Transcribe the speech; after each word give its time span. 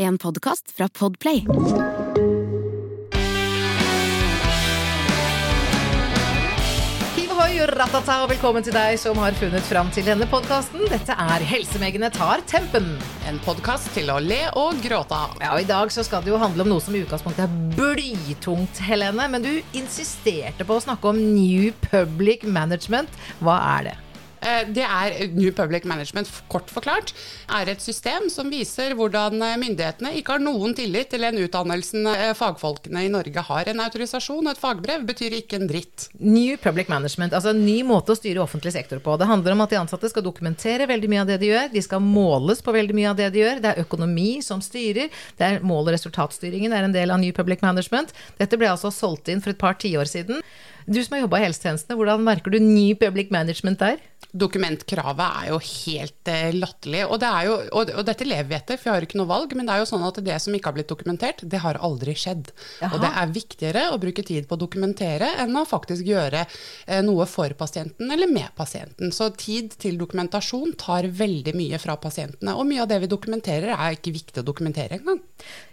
En 0.00 0.18
podkast 0.18 0.70
fra 0.76 0.88
Podplay. 0.88 1.44
Ohoi, 7.20 7.66
ratata, 7.68 8.22
og 8.22 8.30
velkommen 8.32 8.64
til 8.64 8.72
deg 8.72 8.96
som 9.02 9.20
har 9.20 9.36
funnet 9.36 9.68
fram 9.68 9.92
til 9.92 10.08
denne 10.08 10.24
podkasten. 10.32 10.86
Dette 10.88 11.12
er 11.12 11.44
Helsemegene 11.52 12.08
tar 12.16 12.40
tempen. 12.48 12.94
En 13.28 13.44
podkast 13.44 13.92
til 13.92 14.08
å 14.08 14.16
le 14.24 14.46
og 14.56 14.80
gråte 14.80 15.20
av. 15.20 15.36
Ja, 15.44 15.52
I 15.60 15.68
dag 15.68 15.92
så 15.92 16.00
skal 16.08 16.24
det 16.24 16.32
jo 16.32 16.40
handle 16.40 16.64
om 16.64 16.72
noe 16.72 16.80
som 16.80 16.96
i 16.96 17.04
utgangspunktet 17.04 17.44
er 17.44 17.74
blytungt, 17.76 18.80
Helene. 18.88 19.28
Men 19.28 19.44
du 19.44 19.52
insisterte 19.76 20.64
på 20.64 20.80
å 20.80 20.86
snakke 20.88 21.12
om 21.12 21.20
New 21.20 21.74
Public 21.90 22.48
Management. 22.48 23.12
Hva 23.44 23.60
er 23.76 23.90
det? 23.90 24.00
Eh, 24.40 24.66
Det 24.72 24.84
er 24.84 25.28
New 25.36 25.52
Public 25.52 25.84
Management, 25.84 26.28
kort 26.48 26.70
forklart, 26.72 27.12
er 27.52 27.68
et 27.68 27.82
system 27.82 28.28
som 28.32 28.50
viser 28.52 28.94
hvordan 28.96 29.40
eh, 29.44 29.56
myndighetene 29.60 30.14
ikke 30.18 30.36
har 30.36 30.44
noen 30.44 30.74
tillit 30.76 31.10
til 31.12 31.24
den 31.24 31.40
utdannelsen 31.44 32.08
eh, 32.10 32.32
fagfolkene 32.38 33.04
i 33.04 33.12
Norge 33.12 33.44
har. 33.50 33.68
En 33.68 33.82
autorisasjon 33.84 34.46
og 34.46 34.52
et 34.54 34.60
fagbrev 34.60 35.04
betyr 35.08 35.36
ikke 35.40 35.60
en 35.60 35.68
dritt. 35.70 36.08
New 36.20 36.56
Public 36.60 36.88
Management, 36.92 37.36
altså 37.36 37.52
en 37.52 37.64
ny 37.66 37.80
måte 37.86 38.14
å 38.14 38.18
styre 38.18 38.42
offentlig 38.44 38.72
sektor 38.76 39.02
på. 39.04 39.18
Det 39.20 39.28
handler 39.28 39.56
om 39.56 39.64
at 39.66 39.74
de 39.74 39.80
ansatte 39.80 40.10
skal 40.12 40.24
dokumentere 40.26 40.88
veldig 40.90 41.12
mye 41.12 41.24
av 41.24 41.30
det 41.32 41.40
de 41.42 41.52
gjør. 41.52 41.70
De 41.74 41.84
skal 41.84 42.04
måles 42.04 42.64
på 42.64 42.74
veldig 42.74 42.96
mye 42.96 43.12
av 43.12 43.20
det 43.20 43.30
de 43.34 43.44
gjør. 43.44 43.60
Det 43.60 43.74
er 43.74 43.84
økonomi 43.84 44.30
som 44.46 44.64
styrer. 44.64 45.12
Det 45.36 45.46
er 45.46 45.60
mål- 45.60 45.88
og 45.90 45.94
resultatstyringen 45.96 46.72
er 46.76 46.86
en 46.86 46.96
del 46.96 47.12
av 47.12 47.20
New 47.20 47.32
Public 47.36 47.62
Management. 47.64 48.12
Dette 48.40 48.58
ble 48.60 48.68
altså 48.70 48.92
solgt 48.94 49.28
inn 49.32 49.40
for 49.44 49.52
et 49.52 49.60
par 49.60 49.76
tiår 49.80 50.08
siden. 50.08 50.40
Du 50.86 51.00
som 51.04 51.16
har 51.16 51.24
jobba 51.24 51.40
i 51.40 51.44
helsetjenestene, 51.44 51.96
hvordan 51.98 52.22
merker 52.24 52.54
du 52.54 52.58
ny 52.62 52.94
Public 52.98 53.30
Management 53.34 53.80
der? 53.82 54.00
Dokumentkravet 54.30 55.38
er 55.40 55.46
jo 55.50 55.58
helt 55.64 56.30
eh, 56.30 56.52
latterlig. 56.54 57.02
Og, 57.06 57.16
det 57.22 57.28
er 57.28 57.46
jo, 57.48 57.54
og, 57.76 57.92
og 57.98 58.06
dette 58.06 58.26
lever 58.28 58.48
vi 58.50 58.56
etter, 58.58 58.78
for 58.78 58.90
vi 58.90 58.94
har 58.94 59.06
ikke 59.06 59.18
noe 59.18 59.30
valg. 59.30 59.54
Men 59.58 59.66
det 59.66 59.74
er 59.74 59.82
jo 59.82 59.88
sånn 59.90 60.04
at 60.06 60.20
det 60.24 60.36
som 60.42 60.54
ikke 60.54 60.70
har 60.70 60.76
blitt 60.76 60.92
dokumentert, 60.92 61.42
det 61.42 61.62
har 61.64 61.80
aldri 61.82 62.14
skjedd. 62.18 62.52
Jaha. 62.80 62.92
Og 62.94 63.02
det 63.02 63.12
er 63.22 63.34
viktigere 63.34 63.86
å 63.90 63.98
bruke 64.02 64.24
tid 64.26 64.46
på 64.48 64.56
å 64.58 64.60
dokumentere 64.60 65.32
enn 65.42 65.56
å 65.58 65.66
faktisk 65.68 66.06
gjøre 66.06 66.44
eh, 66.44 67.00
noe 67.06 67.26
for 67.30 67.56
pasienten 67.58 68.12
eller 68.12 68.30
med 68.30 68.52
pasienten. 68.58 69.10
Så 69.14 69.32
tid 69.40 69.74
til 69.80 69.98
dokumentasjon 70.00 70.76
tar 70.80 71.10
veldig 71.10 71.56
mye 71.58 71.80
fra 71.82 71.98
pasientene. 72.00 72.54
Og 72.54 72.68
mye 72.68 72.84
av 72.84 72.92
det 72.92 73.02
vi 73.02 73.10
dokumenterer, 73.10 73.74
er 73.74 73.98
ikke 73.98 74.14
viktig 74.14 74.44
å 74.44 74.46
dokumentere 74.46 75.00
engang. 75.00 75.24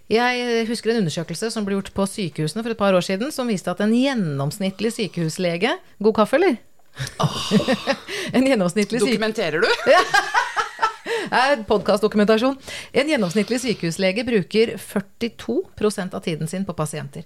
Jeg 0.08 0.64
husker 0.70 0.94
en 0.94 1.02
undersøkelse 1.02 1.50
som 1.52 1.66
ble 1.68 1.76
gjort 1.76 1.92
på 1.96 2.06
sykehusene 2.08 2.64
for 2.64 2.72
et 2.72 2.80
par 2.80 2.96
år 2.96 3.04
siden, 3.04 3.32
som 3.36 3.50
viste 3.52 3.72
at 3.72 3.82
en 3.84 3.92
gjennomsnittlig 3.92 4.94
sykehuslege 4.96 5.74
God 6.00 6.16
kaffe, 6.16 6.40
eller? 6.40 6.56
en 8.38 8.48
gjennomsnittlig. 8.48 9.02
Dokumenterer 9.04 9.62
du? 9.62 9.68
Podkastdokumentasjon. 11.72 12.56
En 12.96 13.12
gjennomsnittlig 13.12 13.60
sykehuslege 13.66 14.24
bruker 14.28 14.78
42% 14.80 16.16
av 16.16 16.22
tiden 16.24 16.48
sin 16.48 16.64
på 16.66 16.74
pasienter. 16.78 17.24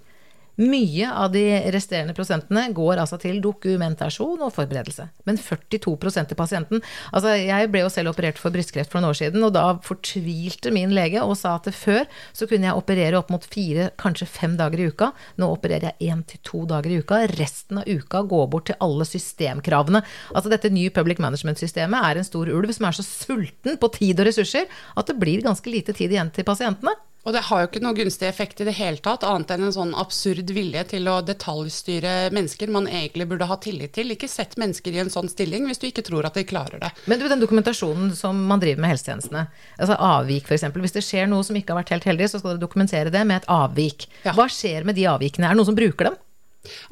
Mye 0.60 1.08
av 1.08 1.32
de 1.32 1.46
resterende 1.72 2.14
prosentene 2.16 2.66
går 2.76 3.00
altså 3.00 3.18
til 3.22 3.40
dokumentasjon 3.44 4.42
og 4.44 4.52
forberedelse. 4.54 5.08
Men 5.28 5.40
42% 5.40 6.28
til 6.28 6.38
pasienten. 6.38 6.84
Altså, 7.16 7.38
jeg 7.40 7.70
ble 7.72 7.86
jo 7.86 7.92
selv 7.94 8.12
operert 8.12 8.40
for 8.42 8.54
brystkreft 8.54 8.92
for 8.92 9.00
noen 9.00 9.14
år 9.14 9.20
siden, 9.22 9.46
og 9.48 9.54
da 9.56 9.64
fortvilte 9.86 10.74
min 10.76 10.92
lege 10.96 11.24
og 11.24 11.38
sa 11.40 11.56
at 11.58 11.70
før 11.76 12.04
så 12.36 12.48
kunne 12.50 12.68
jeg 12.68 12.78
operere 12.78 13.20
opp 13.20 13.32
mot 13.34 13.46
fire, 13.48 13.90
kanskje 14.02 14.28
fem 14.30 14.58
dager 14.60 14.84
i 14.84 14.90
uka. 14.92 15.12
Nå 15.40 15.52
opererer 15.56 15.92
jeg 15.94 16.12
én 16.12 16.26
til 16.28 16.44
to 16.48 16.66
dager 16.70 16.92
i 16.92 17.00
uka. 17.02 17.24
Resten 17.40 17.82
av 17.82 17.88
uka 17.88 18.24
går 18.28 18.50
bort 18.52 18.68
til 18.70 18.80
alle 18.84 19.08
systemkravene. 19.08 20.04
Altså 20.36 20.52
dette 20.52 20.74
nye 20.74 20.92
public 20.94 21.22
management-systemet 21.24 22.10
er 22.12 22.20
en 22.20 22.28
stor 22.28 22.52
ulv 22.52 22.76
som 22.76 22.90
er 22.90 23.00
så 23.00 23.08
sulten 23.08 23.80
på 23.80 23.94
tid 23.96 24.20
og 24.20 24.28
ressurser 24.30 24.68
at 25.00 25.08
det 25.08 25.18
blir 25.22 25.46
ganske 25.46 25.72
lite 25.72 25.96
tid 25.96 26.12
igjen 26.12 26.34
til 26.36 26.48
pasientene. 26.48 26.94
Og 27.22 27.36
det 27.36 27.44
har 27.48 27.62
jo 27.62 27.68
ikke 27.70 27.82
noe 27.84 27.94
gunstig 27.98 28.26
effekt 28.26 28.64
i 28.64 28.66
det 28.66 28.74
hele 28.80 28.98
tatt, 29.04 29.26
annet 29.28 29.52
enn 29.54 29.68
en 29.68 29.76
sånn 29.76 29.92
absurd 30.00 30.50
vilje 30.56 30.82
til 30.96 31.10
å 31.12 31.20
detaljstyre 31.26 32.32
mennesker 32.34 32.72
man 32.74 32.90
egentlig 32.90 33.28
burde 33.30 33.46
ha 33.50 33.60
tillit 33.62 33.94
til. 33.98 34.16
Ikke 34.16 34.30
sett 34.32 34.58
mennesker 34.62 34.96
i 34.96 35.04
en 35.04 35.14
sånn 35.14 35.30
stilling 35.30 35.68
hvis 35.70 35.82
du 35.82 35.88
ikke 35.92 36.06
tror 36.08 36.26
at 36.26 36.40
de 36.40 36.46
klarer 36.50 36.82
det. 36.82 36.90
Men 37.06 37.22
du, 37.22 37.28
den 37.30 37.44
dokumentasjonen 37.44 38.16
som 38.18 38.42
man 38.50 38.64
driver 38.64 38.82
med 38.82 38.96
helsetjenestene, 38.96 39.46
altså 39.78 40.00
avvik 40.02 40.50
f.eks. 40.50 40.66
Hvis 40.82 40.98
det 40.98 41.06
skjer 41.06 41.30
noe 41.30 41.46
som 41.46 41.58
ikke 41.60 41.76
har 41.76 41.84
vært 41.84 41.94
helt 41.94 42.10
heldig, 42.10 42.32
så 42.32 42.42
skal 42.42 42.56
dere 42.56 42.66
dokumentere 42.66 43.14
det 43.14 43.22
med 43.28 43.44
et 43.44 43.50
avvik. 43.54 44.10
Ja. 44.26 44.34
Hva 44.38 44.50
skjer 44.50 44.88
med 44.88 44.98
de 44.98 45.06
avvikene? 45.12 45.46
Er 45.46 45.54
det 45.54 45.62
noen 45.62 45.70
som 45.70 45.78
bruker 45.78 46.10
dem? 46.10 46.20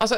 Altså, 0.02 0.18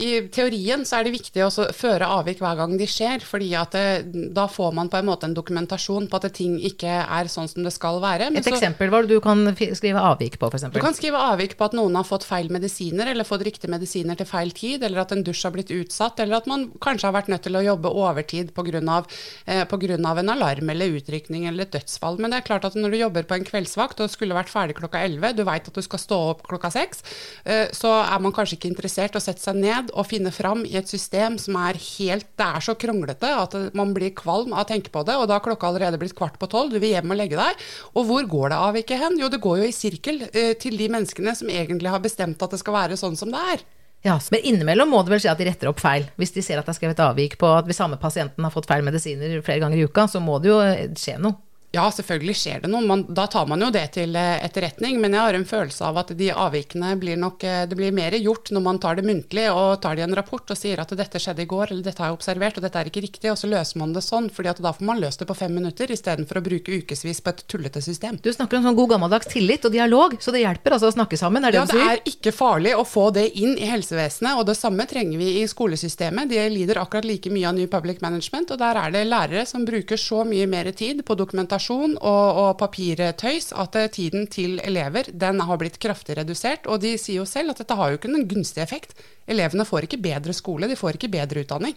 I 0.00 0.10
teorien 0.32 0.84
så 0.88 0.98
er 0.98 1.06
det 1.06 1.14
viktig 1.14 1.42
å 1.44 1.50
føre 1.76 2.08
avvik 2.08 2.40
hver 2.40 2.56
gang 2.56 2.76
de 2.80 2.86
skjer, 2.88 3.20
fordi 3.26 3.50
at 3.58 3.74
det, 3.76 4.32
da 4.36 4.46
får 4.48 4.72
man 4.76 4.88
på 4.92 5.00
en 5.00 5.08
måte 5.10 5.28
en 5.28 5.36
dokumentasjon 5.36 6.08
på 6.10 6.20
at 6.20 6.28
ting 6.36 6.56
ikke 6.58 6.88
er 6.88 7.30
sånn 7.32 7.50
som 7.50 7.66
det 7.66 7.74
skal 7.76 8.00
være. 8.00 8.30
Men 8.30 8.40
Et 8.40 8.44
så- 8.44 8.56
eksempel 8.56 8.88
hva 8.88 9.06
du 9.06 9.20
kan 9.20 9.44
skrive 9.54 10.00
avvik 10.00 10.38
på, 10.38 10.50
f.eks. 10.50 10.72
Du 10.72 10.80
kan 10.80 10.94
skrive 10.94 11.20
avvik 11.20 11.56
på 11.56 11.64
at 11.68 11.76
noen 11.76 11.94
har 11.94 12.04
fått 12.04 12.24
feil 12.24 12.48
medisiner, 12.48 13.06
eller 13.10 13.24
fått 13.24 13.44
riktige 13.44 13.70
medisiner 13.70 14.16
til 14.16 14.26
feil 14.26 14.52
tid, 14.52 14.82
eller 14.82 15.00
at 15.00 15.12
en 15.12 15.24
dusj 15.24 15.44
har 15.44 15.52
blitt 15.52 15.70
utsatt, 15.70 16.20
eller 16.20 16.36
at 16.36 16.46
man 16.46 16.70
kanskje 16.80 17.10
har 17.10 17.16
vært 17.20 17.28
nødt 17.28 17.42
til 17.42 17.52
å 17.52 17.64
jobbe 17.64 17.92
overtid 17.92 18.54
pga. 18.54 19.04
Eh, 19.46 19.64
på 19.64 19.78
grunn 19.80 20.06
av 20.06 20.18
en 20.18 20.30
alarm 20.32 20.70
eller 20.70 20.96
utrykning 21.00 21.46
eller 21.48 21.66
et 21.66 21.72
dødsfall. 21.74 22.18
Men 22.18 22.32
det 22.32 22.40
er 22.40 22.46
klart 22.48 22.64
at 22.68 22.76
når 22.78 22.94
du 22.94 22.98
jobber 23.00 23.26
på 23.28 23.36
en 23.38 23.46
kveldsvakt 23.46 24.00
og 24.04 24.12
skulle 24.12 24.36
vært 24.36 24.52
ferdig 24.52 24.76
klokka 24.78 25.02
11, 25.04 25.34
du 25.36 25.44
veit 25.44 25.68
at 25.68 25.76
du 25.76 25.82
skal 25.84 26.02
stå 26.02 26.18
opp 26.34 26.44
klokka 26.48 26.70
6, 26.72 27.02
eh, 27.44 27.66
så 27.76 27.92
er 28.04 28.22
man 28.22 28.34
kanskje 28.36 28.58
ikke 28.58 28.69
interessert 28.70 29.16
å 29.18 29.22
sette 29.22 29.42
seg 29.42 29.58
ned 29.58 29.90
og 29.92 30.08
finne 30.08 30.32
fram 30.34 30.62
i 30.68 30.76
et 30.80 30.90
system 30.90 31.36
som 31.40 31.58
er 31.60 31.78
helt 31.80 32.28
Det 32.38 32.46
er 32.46 32.64
så 32.64 32.76
kronglete 32.78 33.30
at 33.36 33.56
man 33.76 33.92
blir 33.96 34.14
kvalm 34.16 34.54
av 34.54 34.64
å 34.64 34.68
tenke 34.70 34.92
på 34.94 35.02
det, 35.06 35.16
og 35.18 35.26
da 35.28 35.36
har 35.38 35.44
klokka 35.44 35.68
allerede 35.68 35.98
blitt 36.00 36.16
kvart 36.16 36.38
på 36.40 36.48
tolv, 36.50 36.72
du 36.72 36.78
vil 36.80 36.94
hjem 36.94 37.12
og 37.12 37.20
legge 37.20 37.38
deg. 37.40 37.66
Og 37.94 38.06
hvor 38.08 38.30
går 38.36 38.52
det 38.52 38.62
avviket 38.70 39.02
hen? 39.02 39.18
Jo, 39.20 39.28
det 39.32 39.42
går 39.42 39.60
jo 39.60 39.68
i 39.68 39.74
sirkel 39.74 40.24
eh, 40.30 40.54
til 40.60 40.78
de 40.80 40.88
menneskene 40.92 41.34
som 41.36 41.50
egentlig 41.52 41.92
har 41.92 42.02
bestemt 42.04 42.42
at 42.42 42.54
det 42.54 42.62
skal 42.62 42.78
være 42.78 42.98
sånn 43.00 43.18
som 43.18 43.34
det 43.34 43.42
er. 43.56 43.66
Ja, 44.06 44.16
men 44.32 44.46
innimellom 44.48 44.88
må 44.94 45.02
det 45.04 45.12
vel 45.12 45.20
skje 45.20 45.34
at 45.34 45.40
de 45.40 45.50
retter 45.50 45.68
opp 45.68 45.82
feil. 45.82 46.06
Hvis 46.16 46.32
de 46.32 46.44
ser 46.44 46.60
at 46.60 46.64
det 46.64 46.72
er 46.72 46.78
skrevet 46.78 47.02
avvik 47.04 47.36
på 47.40 47.50
at 47.52 47.68
hvis 47.68 47.82
samme 47.82 48.00
pasienten 48.00 48.46
har 48.46 48.54
fått 48.54 48.68
feil 48.70 48.84
medisiner 48.86 49.42
flere 49.44 49.60
ganger 49.60 49.76
i 49.76 49.84
uka, 49.84 50.06
så 50.08 50.22
må 50.24 50.38
det 50.40 50.52
jo 50.52 50.60
eh, 50.64 50.86
skje 50.96 51.18
noe. 51.20 51.36
Ja, 51.70 51.84
selvfølgelig 51.94 52.34
skjer 52.34 52.62
det 52.64 52.68
noe. 52.72 52.82
Man, 52.82 53.04
da 53.14 53.28
tar 53.30 53.46
man 53.46 53.62
jo 53.62 53.68
det 53.70 53.84
til 53.94 54.16
eh, 54.18 54.40
etterretning. 54.42 54.96
Men 54.98 55.14
jeg 55.14 55.22
har 55.22 55.36
en 55.38 55.46
følelse 55.46 55.84
av 55.86 56.00
at 56.02 56.08
de 56.18 56.30
avvikene 56.34 56.96
blir 56.98 57.18
nok 57.20 57.44
eh, 57.46 57.60
Det 57.70 57.76
blir 57.78 57.94
mer 57.94 58.16
gjort 58.18 58.50
når 58.50 58.64
man 58.64 58.80
tar 58.82 58.98
det 58.98 59.04
muntlig 59.06 59.44
og 59.52 59.78
tar 59.82 59.94
det 59.94 60.02
i 60.02 60.06
en 60.08 60.16
rapport 60.18 60.50
og 60.50 60.58
sier 60.58 60.82
at 60.82 60.90
dette 60.98 61.20
skjedde 61.22 61.44
i 61.44 61.50
går, 61.50 61.70
eller 61.70 61.86
dette 61.86 62.02
har 62.02 62.10
jeg 62.10 62.18
observert, 62.18 62.58
og 62.58 62.66
dette 62.66 62.80
er 62.80 62.90
ikke 62.90 63.04
riktig. 63.04 63.30
Og 63.30 63.38
så 63.38 63.50
løser 63.50 63.78
man 63.78 63.94
det 63.94 64.02
sånn, 64.02 64.26
fordi 64.34 64.56
da 64.58 64.72
får 64.74 64.88
man 64.88 64.98
løst 65.02 65.22
det 65.22 65.28
på 65.30 65.36
fem 65.38 65.54
minutter 65.54 65.94
istedenfor 65.94 66.40
å 66.40 66.42
bruke 66.48 66.80
ukevis 66.82 67.22
på 67.22 67.34
et 67.36 67.44
tullete 67.46 67.84
system. 67.86 68.18
Du 68.18 68.32
snakker 68.34 68.58
om 68.58 68.66
sånn 68.66 68.78
god 68.80 68.96
gammeldags 68.96 69.30
tillit 69.30 69.70
og 69.70 69.74
dialog, 69.76 70.18
så 70.18 70.34
det 70.34 70.42
hjelper 70.42 70.74
altså 70.74 70.90
å 70.90 70.96
snakke 70.96 71.20
sammen, 71.20 71.46
er 71.46 71.54
det 71.54 71.62
Ja, 71.62 71.68
det 71.70 71.86
er 71.86 72.02
ikke 72.10 72.34
farlig 72.34 72.74
å 72.74 72.82
få 72.82 73.12
det 73.14 73.28
inn 73.38 73.54
i 73.54 73.70
helsevesenet, 73.70 74.40
og 74.40 74.48
det 74.50 74.58
samme 74.58 74.88
trenger 74.90 75.22
vi 75.22 75.36
i 75.44 75.46
skolesystemet. 75.46 76.34
De 76.34 76.42
lider 76.50 76.82
akkurat 76.82 77.06
like 77.06 77.30
mye 77.30 77.46
av 77.46 77.54
New 77.60 77.70
Public 77.70 78.02
Management, 78.02 78.50
og 78.50 78.58
der 78.58 78.82
er 78.82 78.98
det 78.98 79.06
lærere 79.06 79.46
som 79.46 79.62
bruker 79.68 80.00
så 80.00 80.24
mye 80.26 80.50
mer 80.50 80.74
tid 80.74 81.06
på 81.06 81.14
dokumentasjon 81.14 81.59
og, 81.68 82.40
og 82.42 82.50
papirtøys 82.60 83.52
at 83.52 83.76
eh, 83.76 83.90
tiden 83.92 84.26
til 84.32 84.60
elever 84.64 85.10
den 85.12 85.40
har 85.44 85.60
blitt 85.60 85.78
kraftig 85.82 86.16
redusert. 86.16 86.66
Og 86.66 86.80
de 86.80 86.96
sier 86.98 87.20
jo 87.20 87.28
selv 87.28 87.52
at 87.52 87.62
dette 87.62 87.76
har 87.76 87.90
jo 87.90 88.00
ikke 88.00 88.10
noen 88.12 88.28
gunstig 88.30 88.62
effekt. 88.64 88.96
Elevene 89.30 89.66
får 89.68 89.86
ikke 89.86 90.02
bedre 90.02 90.32
skole, 90.36 90.70
de 90.70 90.78
får 90.78 90.98
ikke 90.98 91.12
bedre 91.12 91.44
utdanning. 91.44 91.76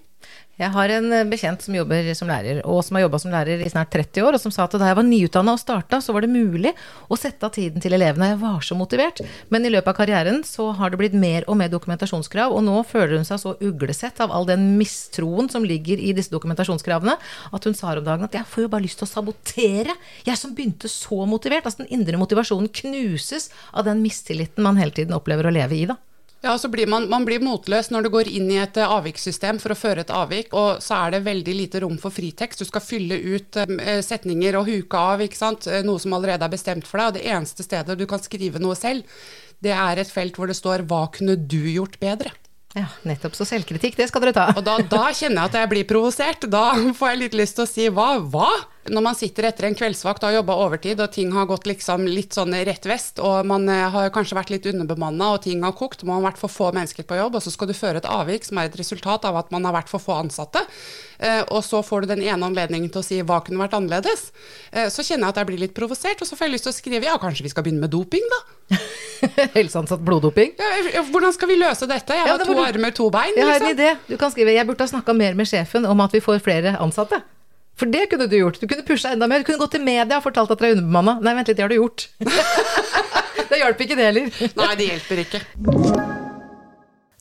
Jeg 0.61 0.69
har 0.69 0.91
en 0.93 1.07
eh, 1.09 1.23
bekjent 1.25 1.63
som 1.65 1.73
jobber 1.73 2.05
som 2.13 2.29
lærer, 2.29 2.59
og 2.69 2.83
som 2.85 2.97
har 2.97 3.07
jobba 3.07 3.19
som 3.23 3.31
lærer 3.33 3.63
i 3.65 3.69
snart 3.71 3.89
30 3.95 4.21
år, 4.21 4.35
og 4.37 4.41
som 4.43 4.53
sa 4.53 4.67
at 4.67 4.75
da 4.77 4.91
jeg 4.91 4.97
var 4.99 5.07
nyutdanna 5.07 5.55
og 5.55 5.61
starta, 5.61 5.97
så 5.97 6.13
var 6.13 6.25
det 6.25 6.29
mulig 6.29 6.75
å 7.09 7.17
sette 7.17 7.47
av 7.47 7.55
tiden 7.55 7.81
til 7.81 7.95
elevene. 7.97 8.29
Jeg 8.35 8.41
var 8.43 8.61
så 8.61 8.77
motivert. 8.77 9.23
Men 9.49 9.65
i 9.65 9.71
løpet 9.73 9.89
av 9.89 9.97
karrieren 9.97 10.43
så 10.45 10.67
har 10.77 10.93
det 10.93 11.01
blitt 11.01 11.17
mer 11.17 11.47
og 11.49 11.57
mer 11.57 11.73
dokumentasjonskrav, 11.73 12.53
og 12.53 12.61
nå 12.67 12.77
føler 12.85 13.17
hun 13.17 13.25
seg 13.25 13.41
så 13.41 13.55
uglesett 13.65 14.21
av 14.21 14.35
all 14.35 14.45
den 14.49 14.75
mistroen 14.77 15.49
som 15.49 15.65
ligger 15.65 15.97
i 15.97 16.13
disse 16.13 16.33
dokumentasjonskravene, 16.35 17.17
at 17.49 17.65
hun 17.65 17.77
sa 17.77 17.97
om 17.97 18.05
dagen 18.05 18.29
at 18.29 18.37
jeg 18.37 18.49
får 18.53 18.67
jo 18.67 18.73
bare 18.75 18.85
lyst 18.85 19.01
til 19.01 19.09
å 19.09 19.13
sabotere. 19.15 19.97
Jeg 20.29 20.37
som 20.37 20.53
begynte 20.53 20.91
så 20.91 21.25
motivert. 21.25 21.65
Altså 21.65 21.81
den 21.81 21.93
indre 21.97 22.21
motivasjonen 22.21 22.69
knuses 22.69 23.49
av 23.73 23.89
den 23.89 24.05
mistilliten 24.05 24.61
man 24.65 24.77
hele 24.77 24.93
tiden 24.93 25.17
opplever 25.17 25.49
å 25.49 25.57
leve 25.57 25.81
i, 25.81 25.87
da. 25.89 25.97
Ja, 26.45 26.57
så 26.57 26.67
blir 26.67 26.87
man, 26.91 27.05
man 27.09 27.23
blir 27.23 27.39
motløs 27.39 27.87
når 27.93 28.03
du 28.03 28.09
går 28.11 28.27
inn 28.27 28.49
i 28.51 28.57
et 28.59 28.75
eh, 28.75 28.89
avvikssystem 28.91 29.61
for 29.63 29.71
å 29.71 29.77
føre 29.79 30.03
et 30.03 30.09
avvik, 30.11 30.49
og 30.51 30.81
så 30.83 30.97
er 31.05 31.13
det 31.13 31.21
veldig 31.23 31.53
lite 31.55 31.79
rom 31.79 31.95
for 32.01 32.11
fritekst. 32.11 32.59
Du 32.59 32.67
skal 32.67 32.83
fylle 32.83 33.15
ut 33.15 33.61
eh, 33.61 34.01
setninger 34.03 34.57
og 34.59 34.67
huke 34.67 34.99
av, 34.99 35.23
ikke 35.23 35.39
sant? 35.39 35.69
Eh, 35.71 35.85
noe 35.87 36.03
som 36.03 36.11
allerede 36.17 36.43
er 36.43 36.51
bestemt 36.51 36.89
for 36.89 36.99
deg. 36.99 37.13
Og 37.13 37.15
det 37.15 37.23
eneste 37.31 37.63
stedet 37.63 37.95
du 37.95 38.03
kan 38.11 38.19
skrive 38.19 38.59
noe 38.59 38.75
selv, 38.75 39.07
det 39.63 39.71
er 39.71 40.03
et 40.03 40.11
felt 40.11 40.35
hvor 40.35 40.51
det 40.51 40.59
står 40.59 40.83
'hva 40.83 41.05
kunne 41.15 41.39
du 41.39 41.61
gjort 41.63 41.95
bedre'? 42.03 42.35
Ja, 42.73 42.87
nettopp. 43.05 43.35
Så 43.37 43.45
selvkritikk, 43.45 43.97
det 43.99 44.07
skal 44.09 44.23
dere 44.23 44.33
ta. 44.33 44.47
Og 44.57 44.63
da, 44.65 44.79
da 44.89 45.05
kjenner 45.13 45.43
jeg 45.43 45.51
at 45.51 45.57
jeg 45.59 45.69
blir 45.69 45.89
provosert. 45.89 46.47
Da 46.49 46.71
får 46.97 47.11
jeg 47.11 47.19
litt 47.21 47.35
lyst 47.37 47.59
til 47.59 47.67
å 47.67 47.69
si 47.69 47.89
hva? 47.93 48.15
Hva? 48.33 48.49
Når 48.89 49.03
man 49.05 49.15
sitter 49.15 49.45
etter 49.47 49.67
en 49.67 49.77
kveldsvakt 49.77 50.25
og 50.25 50.27
har 50.27 50.39
jobba 50.39 50.55
overtid, 50.65 50.99
og 50.99 51.11
ting 51.13 51.29
har 51.31 51.45
gått 51.47 51.69
liksom 51.69 52.03
litt 52.09 52.35
sånn 52.35 52.51
rett 52.67 52.83
vest, 52.89 53.21
og 53.23 53.45
man 53.47 53.69
eh, 53.71 53.85
har 53.93 54.09
kanskje 54.11 54.35
vært 54.35 54.51
litt 54.51 54.65
underbemanna, 54.67 55.29
og 55.35 55.45
ting 55.45 55.61
har 55.63 55.75
kokt, 55.77 56.03
man 56.03 56.19
har 56.19 56.33
vært 56.33 56.41
for 56.41 56.51
få 56.51 56.71
mennesker 56.75 57.07
på 57.07 57.15
jobb, 57.15 57.37
og 57.37 57.45
så 57.45 57.53
skal 57.53 57.69
du 57.69 57.75
føre 57.77 58.01
et 58.01 58.09
avvik 58.09 58.43
som 58.43 58.59
er 58.59 58.67
et 58.67 58.75
resultat 58.81 59.23
av 59.29 59.37
at 59.39 59.53
man 59.55 59.63
har 59.69 59.77
vært 59.77 59.93
for 59.93 60.03
få 60.03 60.17
ansatte, 60.25 60.65
eh, 61.23 61.45
og 61.45 61.61
så 61.63 61.79
får 61.85 62.03
du 62.03 62.11
den 62.11 62.25
ene 62.25 62.49
anledningen 62.49 62.91
til 62.91 62.99
å 62.99 63.07
si 63.07 63.21
hva 63.23 63.39
kunne 63.45 63.61
vært 63.63 63.77
annerledes, 63.79 64.33
eh, 64.73 64.89
så 64.91 65.05
kjenner 65.05 65.29
jeg 65.29 65.37
at 65.37 65.41
jeg 65.43 65.51
blir 65.53 65.63
litt 65.63 65.77
provosert, 65.77 66.19
og 66.19 66.27
så 66.27 66.35
får 66.35 66.49
jeg 66.49 66.55
lyst 66.57 66.67
til 66.67 66.75
å 66.75 66.79
skrive 66.81 67.07
ja, 67.07 67.15
kanskje 67.21 67.47
vi 67.47 67.53
skal 67.53 67.63
begynne 67.63 67.85
med 67.85 67.95
doping, 67.95 68.27
da? 68.35 68.81
Helseansatt 69.57 70.01
bloddoping. 70.05 70.53
Ja, 70.93 71.03
hvordan 71.11 71.33
skal 71.35 71.51
vi 71.51 71.57
løse 71.59 71.87
dette? 71.89 72.15
Jeg 72.17 72.25
Ja, 72.27 72.33
har 72.33 72.41
det 72.41 72.47
to 72.49 72.55
du... 72.57 72.63
armer, 72.63 72.91
to 72.95 73.09
bein. 73.13 73.33
Jeg 73.37 73.45
har 73.47 73.59
en 73.59 73.67
liksom. 73.67 73.77
idé. 73.77 73.93
Du 74.09 74.17
kan 74.17 74.31
skrive 74.31 74.53
'Jeg 74.55 74.67
burde 74.67 74.83
ha 74.83 74.87
snakka 74.91 75.13
mer 75.17 75.33
med 75.39 75.47
sjefen 75.49 75.85
om 75.85 76.01
at 76.01 76.11
vi 76.13 76.19
får 76.23 76.41
flere 76.43 76.75
ansatte'. 76.79 77.21
For 77.75 77.89
det 77.89 78.09
kunne 78.11 78.27
du 78.29 78.35
gjort. 78.37 78.59
Du 78.61 78.67
kunne 78.67 78.85
pusha 78.85 79.11
enda 79.13 79.27
mer. 79.27 79.39
Du 79.41 79.45
kunne 79.49 79.57
gått 79.57 79.71
til 79.73 79.81
media 79.81 80.17
og 80.19 80.23
fortalt 80.27 80.51
at 80.53 80.59
dere 80.59 80.73
er 80.73 80.75
underbemanna. 80.77 81.15
Nei, 81.25 81.33
vent 81.39 81.47
litt, 81.49 81.57
det 81.57 81.63
har 81.65 81.69
du 81.73 81.79
gjort. 81.79 82.07
det 83.49 83.57
hjalp 83.63 83.81
ikke 83.81 83.97
det 83.97 84.05
heller. 84.11 84.29
Nei, 84.59 84.75
det 84.77 84.89
hjelper 84.91 85.23
ikke. 85.25 85.41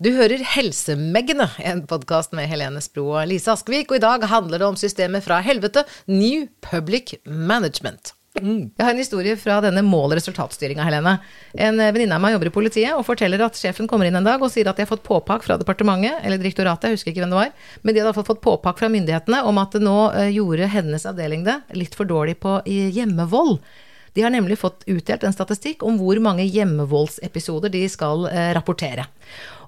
Du 0.02 0.10
hører 0.16 0.42
Helsemeggene, 0.42 1.46
en 1.62 1.84
podkast 1.86 2.32
med 2.34 2.48
Helene 2.50 2.80
Spro 2.82 3.04
og 3.14 3.28
Lise 3.30 3.52
Askvik, 3.54 3.92
og 3.92 4.00
i 4.00 4.02
dag 4.02 4.24
handler 4.26 4.58
det 4.58 4.66
om 4.66 4.76
systemet 4.76 5.22
fra 5.22 5.38
helvete, 5.46 5.84
New 6.10 6.48
Public 6.60 7.14
Management. 7.24 8.12
Jeg 8.32 8.80
har 8.80 8.94
en 8.94 9.00
historie 9.00 9.36
fra 9.36 9.58
denne 9.60 9.82
mål- 9.84 10.14
og 10.14 10.16
resultatstyringa, 10.16 10.86
Helene. 10.86 11.18
En 11.52 11.76
venninne 11.76 12.16
av 12.16 12.22
meg 12.24 12.32
jobber 12.32 12.48
i 12.48 12.54
politiet 12.54 12.96
og 12.96 13.04
forteller 13.04 13.44
at 13.44 13.58
sjefen 13.60 13.88
kommer 13.90 14.08
inn 14.08 14.16
en 14.16 14.24
dag 14.24 14.40
og 14.40 14.48
sier 14.50 14.70
at 14.70 14.78
de 14.78 14.86
har 14.86 14.88
fått 14.88 15.04
påpakk 15.04 15.44
fra 15.44 15.58
departementet, 15.60 16.24
eller 16.24 16.40
direktoratet, 16.40 16.88
jeg 16.88 16.96
husker 16.96 17.12
ikke 17.12 17.26
hvem 17.26 17.34
det 17.34 17.40
var, 17.42 17.52
men 17.82 17.94
de 17.94 18.00
hadde 18.00 18.24
fått 18.24 18.40
påpakk 18.40 18.80
fra 18.80 18.88
myndighetene 18.88 19.42
om 19.44 19.60
at 19.60 19.76
det 19.76 19.84
nå 19.84 19.98
eh, 20.16 20.32
gjorde 20.32 20.70
hennes 20.72 21.04
avdeling 21.12 21.44
det 21.44 21.58
litt 21.76 21.98
for 21.98 22.08
dårlig 22.08 22.38
på 22.40 22.62
hjemmevold. 22.64 23.58
De 24.12 24.22
har 24.22 24.32
nemlig 24.32 24.58
fått 24.60 24.84
utdelt 24.86 25.22
en 25.24 25.32
statistikk 25.32 25.82
om 25.86 25.96
hvor 26.00 26.18
mange 26.20 26.44
hjemmevoldsepisoder 26.44 27.72
de 27.72 27.86
skal 27.88 28.26
eh, 28.28 28.50
rapportere. 28.56 29.06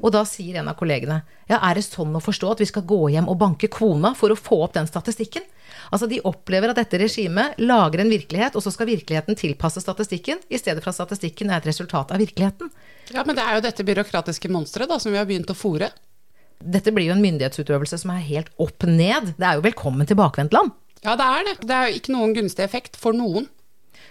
Og 0.04 0.12
da 0.12 0.24
sier 0.28 0.60
en 0.60 0.68
av 0.68 0.76
kollegene 0.76 1.22
ja, 1.48 1.58
er 1.58 1.78
det 1.78 1.84
sånn 1.86 2.12
å 2.16 2.22
forstå 2.24 2.52
at 2.52 2.60
vi 2.60 2.68
skal 2.68 2.84
gå 2.88 3.00
hjem 3.14 3.28
og 3.32 3.38
banke 3.40 3.70
kona 3.72 4.12
for 4.16 4.32
å 4.32 4.38
få 4.38 4.60
opp 4.66 4.76
den 4.76 4.88
statistikken? 4.88 5.44
Altså 5.92 6.08
De 6.10 6.20
opplever 6.28 6.72
at 6.72 6.78
dette 6.80 7.00
regimet 7.00 7.58
lager 7.60 8.02
en 8.02 8.12
virkelighet, 8.12 8.56
og 8.56 8.64
så 8.64 8.72
skal 8.72 8.88
virkeligheten 8.88 9.36
tilpasse 9.38 9.82
statistikken, 9.84 10.40
i 10.48 10.60
stedet 10.60 10.84
for 10.84 10.92
at 10.92 11.00
statistikken 11.00 11.50
er 11.50 11.60
et 11.60 11.68
resultat 11.68 12.12
av 12.14 12.20
virkeligheten. 12.22 12.72
Ja, 13.12 13.24
men 13.24 13.36
det 13.36 13.44
er 13.44 13.58
jo 13.58 13.64
dette 13.66 13.86
byråkratiske 13.86 14.52
monsteret 14.52 14.92
da, 14.92 15.00
som 15.00 15.12
vi 15.12 15.20
har 15.20 15.28
begynt 15.28 15.52
å 15.52 15.56
fòre. 15.56 15.90
Dette 16.64 16.92
blir 16.94 17.10
jo 17.10 17.16
en 17.16 17.24
myndighetsutøvelse 17.24 17.98
som 18.00 18.14
er 18.14 18.24
helt 18.24 18.52
opp 18.62 18.86
ned. 18.88 19.34
Det 19.36 19.44
er 19.44 19.58
jo 19.58 19.66
velkommen 19.66 20.08
til 20.08 20.18
bakvendtland. 20.20 20.72
Ja, 21.04 21.18
det 21.20 21.26
er 21.28 21.48
det. 21.48 21.56
Det 21.68 21.76
er 21.76 21.90
jo 21.90 21.98
ikke 21.98 22.14
noen 22.14 22.32
gunstig 22.36 22.64
effekt 22.64 22.96
for 22.96 23.16
noen. 23.16 23.50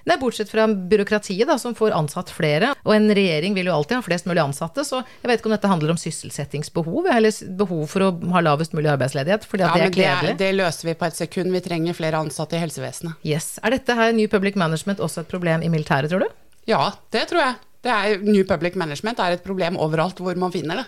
Nei, 0.06 0.18
bortsett 0.20 0.50
fra 0.52 0.66
byråkratiet, 0.68 1.48
da, 1.48 1.56
som 1.62 1.76
får 1.78 1.94
ansatt 1.96 2.30
flere. 2.36 2.74
Og 2.84 2.92
en 2.96 3.08
regjering 3.16 3.54
vil 3.56 3.70
jo 3.70 3.76
alltid 3.78 3.96
ha 4.00 4.04
flest 4.04 4.26
mulig 4.28 4.42
ansatte, 4.44 4.84
så 4.84 5.00
jeg 5.22 5.30
vet 5.32 5.40
ikke 5.40 5.48
om 5.48 5.56
dette 5.56 5.70
handler 5.72 5.94
om 5.94 6.00
sysselsettingsbehov, 6.02 7.08
eller 7.14 7.32
behov 7.60 7.86
for 7.92 8.08
å 8.08 8.10
ha 8.34 8.42
lavest 8.44 8.76
mulig 8.76 8.92
arbeidsledighet, 8.92 9.46
fordi 9.48 9.64
at 9.64 9.70
Ja, 9.72 9.76
det 9.80 9.84
men 9.88 9.96
kledelig. 9.96 10.34
det, 10.38 10.48
er, 10.50 10.52
det 10.52 10.58
løser 10.60 10.90
vi 10.90 10.96
på 11.00 11.08
et 11.08 11.16
sekund. 11.20 11.52
Vi 11.56 11.62
trenger 11.64 11.96
flere 11.98 12.20
ansatte 12.20 12.58
i 12.58 12.64
helsevesenet. 12.64 13.16
Yes. 13.24 13.54
Er 13.64 13.78
dette 13.78 13.96
her 13.96 14.12
New 14.16 14.28
Public 14.28 14.56
Management 14.60 15.00
også 15.00 15.24
et 15.24 15.32
problem 15.32 15.64
i 15.64 15.70
militæret, 15.72 16.12
tror 16.12 16.26
du? 16.26 16.28
Ja, 16.68 16.92
det 17.16 17.28
tror 17.32 17.40
jeg. 17.46 17.56
Det 17.84 17.92
er, 17.92 18.20
New 18.24 18.44
Public 18.48 18.76
Management 18.80 19.20
er 19.20 19.36
et 19.38 19.44
problem 19.44 19.76
overalt 19.80 20.20
hvor 20.24 20.36
man 20.40 20.52
finner 20.54 20.84
det. 20.84 20.86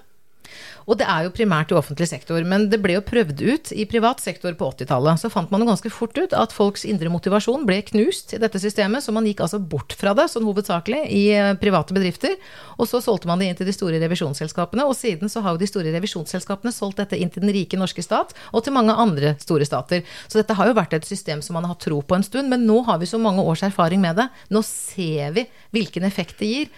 Og 0.85 0.99
det 0.99 1.07
er 1.09 1.25
jo 1.25 1.33
primært 1.33 1.71
i 1.73 1.77
offentlig 1.77 2.07
sektor, 2.11 2.43
men 2.45 2.67
det 2.69 2.77
ble 2.83 2.97
jo 2.97 3.03
prøvd 3.05 3.41
ut 3.41 3.71
i 3.73 3.87
privat 3.89 4.21
sektor 4.21 4.53
på 4.57 4.69
80-tallet. 4.75 5.21
Så 5.21 5.31
fant 5.33 5.49
man 5.53 5.63
jo 5.63 5.69
ganske 5.69 5.91
fort 5.93 6.17
ut 6.17 6.35
at 6.37 6.53
folks 6.53 6.85
indre 6.85 7.09
motivasjon 7.13 7.65
ble 7.65 7.79
knust 7.87 8.35
i 8.37 8.41
dette 8.41 8.61
systemet, 8.61 9.03
så 9.03 9.13
man 9.15 9.25
gikk 9.25 9.41
altså 9.45 9.59
bort 9.59 9.95
fra 9.97 10.13
det, 10.17 10.27
sånn 10.29 10.45
hovedsakelig, 10.45 11.01
i 11.09 11.23
eh, 11.33 11.53
private 11.61 11.95
bedrifter. 11.97 12.35
Og 12.77 12.89
så 12.89 13.01
solgte 13.01 13.29
man 13.29 13.41
det 13.41 13.49
inn 13.49 13.57
til 13.57 13.69
de 13.69 13.73
store 13.75 14.01
revisjonsselskapene, 14.03 14.85
og 14.85 14.97
siden 14.97 15.31
så 15.31 15.41
har 15.45 15.55
jo 15.55 15.63
de 15.63 15.69
store 15.69 15.93
revisjonsselskapene 15.95 16.73
solgt 16.75 17.01
dette 17.01 17.17
inn 17.17 17.33
til 17.33 17.45
den 17.45 17.53
rike 17.55 17.79
norske 17.81 18.05
stat, 18.05 18.35
og 18.53 18.65
til 18.65 18.75
mange 18.77 18.93
andre 18.93 19.33
store 19.41 19.65
stater. 19.65 20.05
Så 20.27 20.41
dette 20.41 20.57
har 20.57 20.69
jo 20.69 20.77
vært 20.77 20.93
et 20.99 21.07
system 21.07 21.41
som 21.45 21.57
man 21.57 21.65
har 21.65 21.73
hatt 21.73 21.85
tro 21.87 22.01
på 22.05 22.19
en 22.19 22.25
stund, 22.25 22.51
men 22.53 22.67
nå 22.69 22.83
har 22.85 23.01
vi 23.01 23.09
så 23.09 23.21
mange 23.21 23.41
års 23.41 23.65
erfaring 23.65 24.03
med 24.05 24.21
det. 24.21 24.29
Nå 24.53 24.61
ser 24.67 25.33
vi 25.33 25.47
hvilken 25.73 26.05
effekt 26.05 26.37
det 26.43 26.51
gir. 26.51 26.69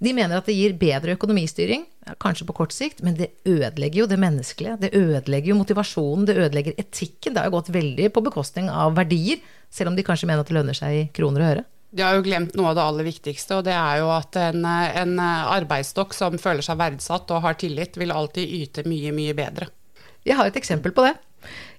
De 0.00 0.12
mener 0.16 0.40
at 0.40 0.46
det 0.48 0.56
gir 0.56 0.76
bedre 0.80 1.12
økonomistyring, 1.18 1.82
kanskje 2.22 2.46
på 2.48 2.54
kort 2.56 2.72
sikt, 2.72 3.02
men 3.04 3.18
det 3.18 3.34
ødelegger 3.44 4.02
jo 4.02 4.06
det 4.08 4.16
menneskelige. 4.22 4.78
Det 4.80 4.94
ødelegger 4.96 5.52
jo 5.52 5.58
motivasjonen, 5.58 6.24
det 6.28 6.38
ødelegger 6.40 6.78
etikken. 6.80 7.34
Det 7.34 7.42
har 7.42 7.50
jo 7.50 7.58
gått 7.58 7.68
veldig 7.74 8.08
på 8.14 8.22
bekostning 8.24 8.70
av 8.72 8.96
verdier, 8.96 9.42
selv 9.68 9.92
om 9.92 9.98
de 9.98 10.06
kanskje 10.06 10.30
mener 10.30 10.40
at 10.40 10.48
det 10.48 10.56
lønner 10.56 10.78
seg 10.78 10.96
i 10.96 11.04
kroner 11.16 11.44
og 11.44 11.50
øre. 11.50 11.66
De 11.90 12.04
har 12.06 12.16
jo 12.16 12.24
glemt 12.24 12.54
noe 12.56 12.70
av 12.70 12.78
det 12.78 12.86
aller 12.86 13.08
viktigste, 13.10 13.58
og 13.58 13.66
det 13.66 13.74
er 13.74 14.00
jo 14.00 14.08
at 14.14 14.36
en, 14.40 14.64
en 14.64 15.14
arbeidsstokk 15.20 16.14
som 16.16 16.38
føler 16.40 16.64
seg 16.64 16.78
verdsatt 16.80 17.32
og 17.34 17.44
har 17.44 17.58
tillit, 17.60 17.98
vil 18.00 18.14
alltid 18.14 18.56
yte 18.60 18.86
mye, 18.88 19.12
mye 19.12 19.34
bedre. 19.36 19.68
Jeg 20.24 20.38
har 20.38 20.48
et 20.48 20.56
eksempel 20.60 20.94
på 20.96 21.04
det. 21.08 21.16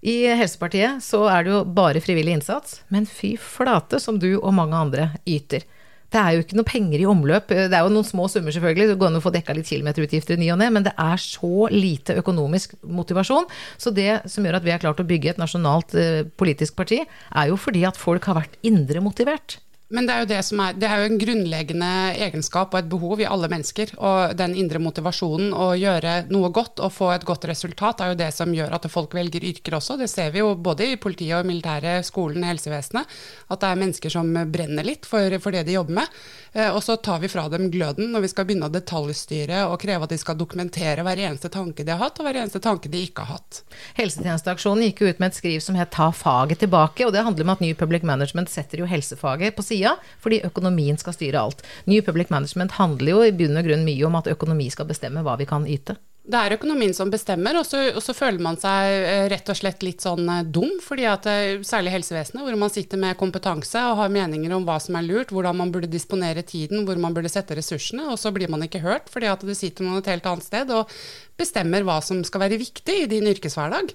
I 0.06 0.26
Helsepartiet 0.34 1.04
så 1.06 1.24
er 1.30 1.46
det 1.46 1.54
jo 1.54 1.62
bare 1.78 2.02
frivillig 2.04 2.38
innsats, 2.38 2.82
men 2.94 3.06
fy 3.10 3.36
flate 3.40 4.02
som 4.02 4.18
du 4.20 4.34
og 4.36 4.52
mange 4.58 4.78
andre 4.78 5.12
yter. 5.30 5.66
Det 6.12 6.20
er 6.20 6.36
jo 6.36 6.44
ikke 6.44 6.58
noe 6.60 6.68
penger 6.68 7.00
i 7.00 7.08
omløp. 7.08 7.54
Det 7.56 7.72
er 7.72 7.86
jo 7.86 7.94
noen 7.94 8.08
små 8.08 8.28
summer, 8.32 8.52
selvfølgelig, 8.52 8.90
det 8.92 8.98
går 9.00 9.12
an 9.12 9.20
å 9.22 9.24
få 9.24 9.32
dekka 9.32 9.56
litt 9.56 9.70
kilometerutgifter 9.72 10.36
i 10.36 10.42
ny 10.42 10.52
og 10.52 10.60
ne, 10.60 10.68
men 10.76 10.84
det 10.88 10.92
er 11.00 11.24
så 11.24 11.70
lite 11.72 12.18
økonomisk 12.20 12.76
motivasjon. 12.84 13.48
Så 13.80 13.96
det 13.96 14.20
som 14.32 14.44
gjør 14.44 14.60
at 14.60 14.68
vi 14.68 14.76
har 14.76 14.84
klart 14.84 15.00
å 15.00 15.08
bygge 15.08 15.32
et 15.32 15.42
nasjonalt 15.42 15.96
eh, 15.96 16.24
politisk 16.40 16.76
parti, 16.80 17.00
er 17.08 17.52
jo 17.52 17.60
fordi 17.60 17.86
at 17.88 18.00
folk 18.00 18.28
har 18.28 18.42
vært 18.42 18.60
indre 18.68 19.04
motivert. 19.04 19.62
Men 19.92 20.08
det 20.08 20.14
er, 20.14 20.24
jo 20.24 20.30
det, 20.32 20.40
som 20.48 20.62
er, 20.64 20.76
det 20.80 20.88
er 20.88 21.02
jo 21.02 21.10
en 21.10 21.22
grunnleggende 21.22 21.92
egenskap 22.28 22.74
og 22.74 22.80
et 22.80 22.90
behov 22.92 23.22
i 23.22 23.28
alle 23.28 23.50
mennesker. 23.52 23.94
Og 24.00 24.36
den 24.40 24.56
indre 24.60 24.80
motivasjonen 24.84 25.52
å 25.52 25.72
gjøre 25.76 26.14
noe 26.32 26.52
godt 26.56 26.80
og 26.84 26.94
få 26.96 27.12
et 27.16 27.26
godt 27.28 27.48
resultat, 27.52 28.02
er 28.02 28.14
jo 28.14 28.20
det 28.22 28.30
som 28.36 28.54
gjør 28.56 28.78
at 28.78 28.88
folk 28.92 29.16
velger 29.18 29.44
yrker 29.52 29.76
også. 29.78 30.00
Det 30.00 30.10
ser 30.12 30.32
vi 30.32 30.42
jo 30.42 30.54
både 30.56 30.94
i 30.94 31.00
politiet 31.02 31.42
og 31.42 31.50
militæret, 31.50 32.08
skolen, 32.08 32.46
helsevesenet. 32.48 33.10
At 33.52 33.64
det 33.64 33.72
er 33.72 33.82
mennesker 33.84 34.14
som 34.14 34.32
brenner 34.54 34.88
litt 34.88 35.08
for, 35.10 35.38
for 35.44 35.56
det 35.56 35.66
de 35.68 35.76
jobber 35.76 36.00
med. 36.02 36.22
Eh, 36.54 36.72
Og 36.72 36.84
så 36.84 36.96
tar 36.98 37.20
vi 37.20 37.30
fra 37.32 37.48
dem 37.52 37.70
gløden 37.72 38.12
når 38.12 38.26
vi 38.26 38.32
skal 38.32 38.48
begynne 38.48 38.68
å 38.68 38.74
detaljstyre 38.74 39.66
og 39.68 39.80
kreve 39.84 40.08
at 40.08 40.14
de 40.16 40.20
skal 40.22 40.40
dokumentere 40.40 41.04
hver 41.06 41.20
eneste 41.28 41.52
tanke 41.52 41.86
de 41.88 41.94
har 41.94 42.02
hatt, 42.02 42.20
og 42.20 42.28
hver 42.28 42.42
eneste 42.42 42.64
tanke 42.64 42.92
de 42.92 43.04
ikke 43.08 43.26
har 43.28 43.40
hatt. 43.40 43.62
Helsetjenesteaksjonen 44.00 44.88
gikk 44.90 45.04
jo 45.04 45.12
ut 45.12 45.22
med 45.22 45.32
et 45.32 45.40
skriv 45.40 45.60
som 45.64 45.78
het 45.80 45.92
Ta 45.92 46.08
faget 46.16 46.62
tilbake, 46.64 47.04
og 47.06 47.12
det 47.12 47.24
handler 47.26 47.44
om 47.44 47.54
at 47.56 47.64
New 47.64 47.76
Public 47.76 48.06
Management 48.08 48.52
setter 48.52 48.80
jo 48.80 48.88
helsefaget 48.88 49.58
på 49.58 49.66
sida, 49.82 49.98
fordi 50.22 50.42
økonomien 50.46 51.00
skal 51.02 51.16
styre 51.18 51.42
alt. 51.42 51.66
New 51.90 52.02
Public 52.06 52.32
Management 52.32 52.78
handler 52.78 53.16
jo 53.16 53.26
i 53.26 53.34
bunn 53.36 53.58
og 53.58 53.68
grunn 53.68 53.86
mye 53.88 54.08
om 54.08 54.16
at 54.20 54.30
økonomi 54.32 54.70
skal 54.70 54.90
bestemme 54.90 55.26
hva 55.26 55.38
vi 55.40 55.50
kan 55.50 55.68
yte. 55.68 55.98
Det 56.22 56.38
er 56.38 56.54
økonomien 56.54 56.92
som 56.94 57.10
bestemmer, 57.10 57.58
og 57.58 57.66
så, 57.66 57.80
og 57.96 58.02
så 58.06 58.14
føler 58.14 58.44
man 58.46 58.58
seg 58.62 58.92
eh, 59.10 59.24
rett 59.32 59.48
og 59.50 59.58
slett 59.58 59.82
litt 59.82 60.04
sånn 60.06 60.28
eh, 60.30 60.44
dum. 60.46 60.76
fordi 60.84 61.08
at 61.10 61.26
eh, 61.26 61.64
Særlig 61.66 61.96
helsevesenet, 61.96 62.44
hvor 62.46 62.58
man 62.62 62.70
sitter 62.70 63.02
med 63.02 63.18
kompetanse 63.18 63.82
og 63.90 63.98
har 63.98 64.14
meninger 64.14 64.54
om 64.54 64.68
hva 64.68 64.78
som 64.84 65.00
er 65.00 65.08
lurt, 65.08 65.34
hvordan 65.34 65.58
man 65.58 65.74
burde 65.74 65.90
disponere 65.90 66.46
tiden, 66.46 66.86
hvor 66.86 67.02
man 67.02 67.16
burde 67.18 67.32
sette 67.32 67.58
ressursene, 67.58 68.06
og 68.14 68.22
så 68.22 68.30
blir 68.36 68.52
man 68.54 68.62
ikke 68.68 68.84
hørt 68.86 69.10
fordi 69.10 69.32
at 69.32 69.42
det 69.48 69.58
sitter 69.58 69.88
noen 69.88 70.04
et 70.04 70.12
helt 70.14 70.30
annet 70.30 70.46
sted 70.46 70.70
og 70.76 70.94
bestemmer 71.42 71.86
hva 71.86 71.98
som 72.06 72.22
skal 72.28 72.44
være 72.46 72.60
viktig 72.62 72.96
i 73.04 73.08
din 73.10 73.28
yrkeshverdag. 73.30 73.94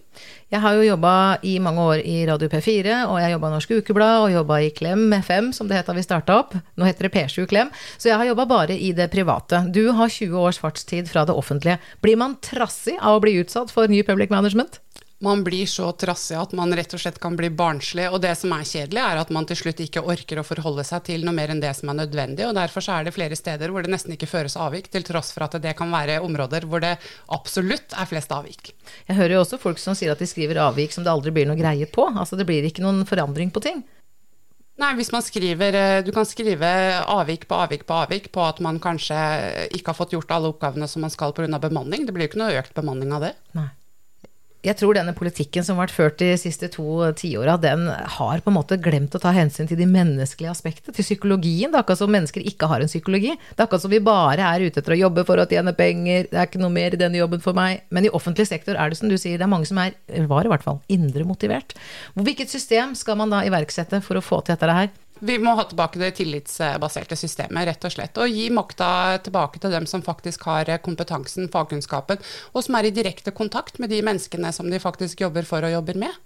Jeg 0.53 0.63
har 0.63 0.77
jo 0.79 0.87
jobba 0.87 1.13
i 1.47 1.57
mange 1.63 1.83
år 1.83 2.03
i 2.03 2.17
Radio 2.29 2.49
P4, 2.51 3.05
og 3.11 3.19
jeg 3.23 3.33
jobba 3.35 3.51
i 3.51 3.55
Norsk 3.55 3.75
Ukeblad, 3.79 4.17
og 4.25 4.35
jobba 4.35 4.59
i 4.63 4.73
Klem 4.75 5.05
FM, 5.15 5.53
som 5.57 5.71
det 5.71 5.79
het 5.79 5.91
da 5.91 5.95
vi 5.97 6.05
starta 6.07 6.39
opp. 6.41 6.57
Nå 6.79 6.87
heter 6.89 7.09
det 7.09 7.13
P7 7.15 7.47
Klem. 7.51 7.73
Så 7.97 8.11
jeg 8.11 8.19
har 8.21 8.29
jobba 8.31 8.47
bare 8.51 8.77
i 8.77 8.93
det 8.97 9.09
private. 9.13 9.63
Du 9.75 9.85
har 9.97 10.13
20 10.13 10.39
års 10.43 10.61
fartstid 10.63 11.11
fra 11.11 11.27
det 11.29 11.37
offentlige. 11.37 11.79
Blir 12.05 12.16
man 12.19 12.39
trassig 12.43 12.97
av 13.01 13.19
å 13.19 13.23
bli 13.25 13.37
utsatt 13.43 13.73
for 13.75 13.89
New 13.93 14.03
Public 14.07 14.33
Management? 14.33 14.81
Man 15.19 15.41
blir 15.45 15.65
så 15.67 15.93
trassig 15.97 16.37
at 16.37 16.53
man 16.53 16.75
rett 16.77 16.93
og 16.93 17.01
slett 17.01 17.17
kan 17.23 17.39
bli 17.39 17.49
barnslig. 17.49 18.05
Og 18.13 18.21
det 18.21 18.35
som 18.37 18.53
er 18.53 18.67
kjedelig, 18.69 19.01
er 19.01 19.21
at 19.23 19.31
man 19.33 19.47
til 19.49 19.57
slutt 19.57 19.81
ikke 19.81 20.03
orker 20.05 20.43
å 20.43 20.45
forholde 20.45 20.85
seg 20.85 21.07
til 21.07 21.25
noe 21.25 21.33
mer 21.39 21.55
enn 21.55 21.63
det 21.63 21.73
som 21.79 21.89
er 21.89 21.97
nødvendig. 22.03 22.45
Og 22.45 22.53
derfor 22.59 22.85
så 22.85 22.99
er 22.99 23.07
det 23.07 23.15
flere 23.17 23.39
steder 23.39 23.73
hvor 23.73 23.87
det 23.87 23.95
nesten 23.95 24.13
ikke 24.13 24.29
føres 24.29 24.59
avvik, 24.61 24.91
til 24.93 25.07
tross 25.09 25.33
for 25.33 25.47
at 25.49 25.57
det 25.65 25.73
kan 25.79 25.89
være 25.95 26.21
områder 26.27 26.69
hvor 26.69 26.85
det 26.85 26.99
absolutt 27.33 27.97
er 27.97 28.11
flest 28.13 28.35
avvik. 28.37 28.75
Jeg 29.09 29.17
hører 29.17 29.39
jo 29.39 29.43
også 29.47 29.63
folk 29.63 29.81
som 29.81 29.97
sier 29.97 30.13
at 30.13 30.21
de 30.21 30.29
skriver 30.29 30.61
avvik 30.67 30.93
som 30.93 31.07
det 31.07 31.15
aldri 31.15 31.33
blir 31.33 31.49
noe 31.49 31.57
greie 31.57 31.89
på. 31.89 32.11
Altså 32.13 32.37
det 32.37 32.45
blir 32.49 32.69
ikke 32.69 32.85
noen 32.85 33.07
forandring 33.09 33.55
på 33.57 33.65
ting. 33.65 33.87
Nei, 34.77 34.91
hvis 34.99 35.09
man 35.13 35.25
skriver 35.25 35.77
eh, 35.79 36.03
Du 36.05 36.11
kan 36.13 36.27
skrive 36.29 36.69
avvik 37.09 37.47
på 37.49 37.57
avvik 37.65 37.87
på 37.89 37.97
avvik 37.97 38.29
på 38.35 38.45
at 38.45 38.61
man 38.65 38.81
kanskje 38.83 39.17
ikke 39.73 39.93
har 39.93 39.99
fått 39.99 40.13
gjort 40.13 40.35
alle 40.37 40.53
oppgavene 40.53 40.89
som 40.91 41.05
man 41.07 41.13
skal 41.13 41.33
pga. 41.37 41.49
bemanning. 41.63 42.05
Det 42.05 42.13
blir 42.13 42.27
jo 42.27 42.35
ikke 42.35 42.43
noe 42.43 42.61
økt 42.61 42.77
bemanning 42.77 43.15
av 43.17 43.25
det. 43.25 43.35
Nei. 43.57 43.71
Jeg 44.65 44.79
tror 44.81 44.97
denne 44.97 45.13
politikken 45.15 45.63
som 45.63 45.77
har 45.77 45.87
vært 45.87 45.95
ført 45.95 46.17
de 46.19 46.31
siste 46.41 46.69
to 46.73 47.05
tiåra, 47.19 47.55
den 47.61 47.85
har 47.87 48.41
på 48.43 48.51
en 48.51 48.57
måte 48.57 48.79
glemt 48.83 49.15
å 49.15 49.21
ta 49.23 49.31
hensyn 49.37 49.69
til 49.71 49.79
de 49.79 49.87
menneskelige 49.87 50.51
aspektene, 50.51 50.95
til 50.97 51.07
psykologien. 51.07 51.71
Det 51.71 51.79
er 51.79 51.85
akkurat 51.85 52.01
som 52.01 52.11
mennesker 52.11 52.43
ikke 52.51 52.71
har 52.71 52.83
en 52.83 52.91
psykologi. 52.91 53.37
Det 53.37 53.61
er 53.61 53.67
akkurat 53.69 53.85
som 53.85 53.93
vi 53.93 54.03
bare 54.03 54.49
er 54.49 54.67
ute 54.67 54.83
etter 54.83 54.97
å 54.97 55.01
jobbe 55.05 55.27
for 55.29 55.39
å 55.39 55.47
tjene 55.51 55.77
penger, 55.77 56.27
det 56.33 56.41
er 56.41 56.51
ikke 56.51 56.63
noe 56.65 56.75
mer 56.75 56.97
i 56.97 57.01
denne 57.01 57.21
jobben 57.21 57.45
for 57.45 57.59
meg. 57.59 57.85
Men 57.95 58.09
i 58.09 58.15
offentlig 58.17 58.49
sektor 58.51 58.75
er 58.75 58.91
det 58.91 58.99
som 58.99 59.13
du 59.13 59.19
sier, 59.21 59.39
det 59.39 59.47
er 59.47 59.55
mange 59.55 59.71
som 59.71 59.79
er, 59.83 59.95
var 60.27 60.49
i 60.49 60.53
hvert 60.55 60.67
fall, 60.67 60.83
indre 60.91 61.29
motivert. 61.29 61.77
Hvilket 62.19 62.51
system 62.51 62.97
skal 62.99 63.21
man 63.21 63.35
da 63.35 63.45
iverksette 63.47 64.03
for 64.03 64.19
å 64.19 64.25
få 64.25 64.43
til 64.43 64.57
dette 64.57 64.81
her? 64.81 64.95
Vi 65.21 65.39
må 65.41 65.55
ha 65.57 65.65
tilbake 65.65 66.01
det 66.01 66.11
tillitsbaserte 66.19 67.17
systemet, 67.17 67.67
rett 67.71 67.89
og 67.89 67.95
slett. 67.95 68.21
Og 68.21 68.29
gi 68.29 68.51
makta 68.53 68.91
tilbake 69.25 69.63
til 69.63 69.73
dem 69.73 69.89
som 69.89 70.05
faktisk 70.05 70.45
har 70.51 70.71
kompetansen, 70.85 71.49
fagkunnskapen, 71.53 72.21
og 72.53 72.65
som 72.67 72.77
er 72.77 72.89
i 72.89 72.95
direkte 72.95 73.33
kontakt 73.33 73.81
med 73.81 73.93
de 73.95 74.03
menneskene 74.05 74.53
som 74.53 74.69
de 74.71 74.83
faktisk 74.83 75.25
jobber 75.25 75.49
for 75.49 75.65
og 75.65 75.73
jobber 75.73 76.01
med. 76.05 76.23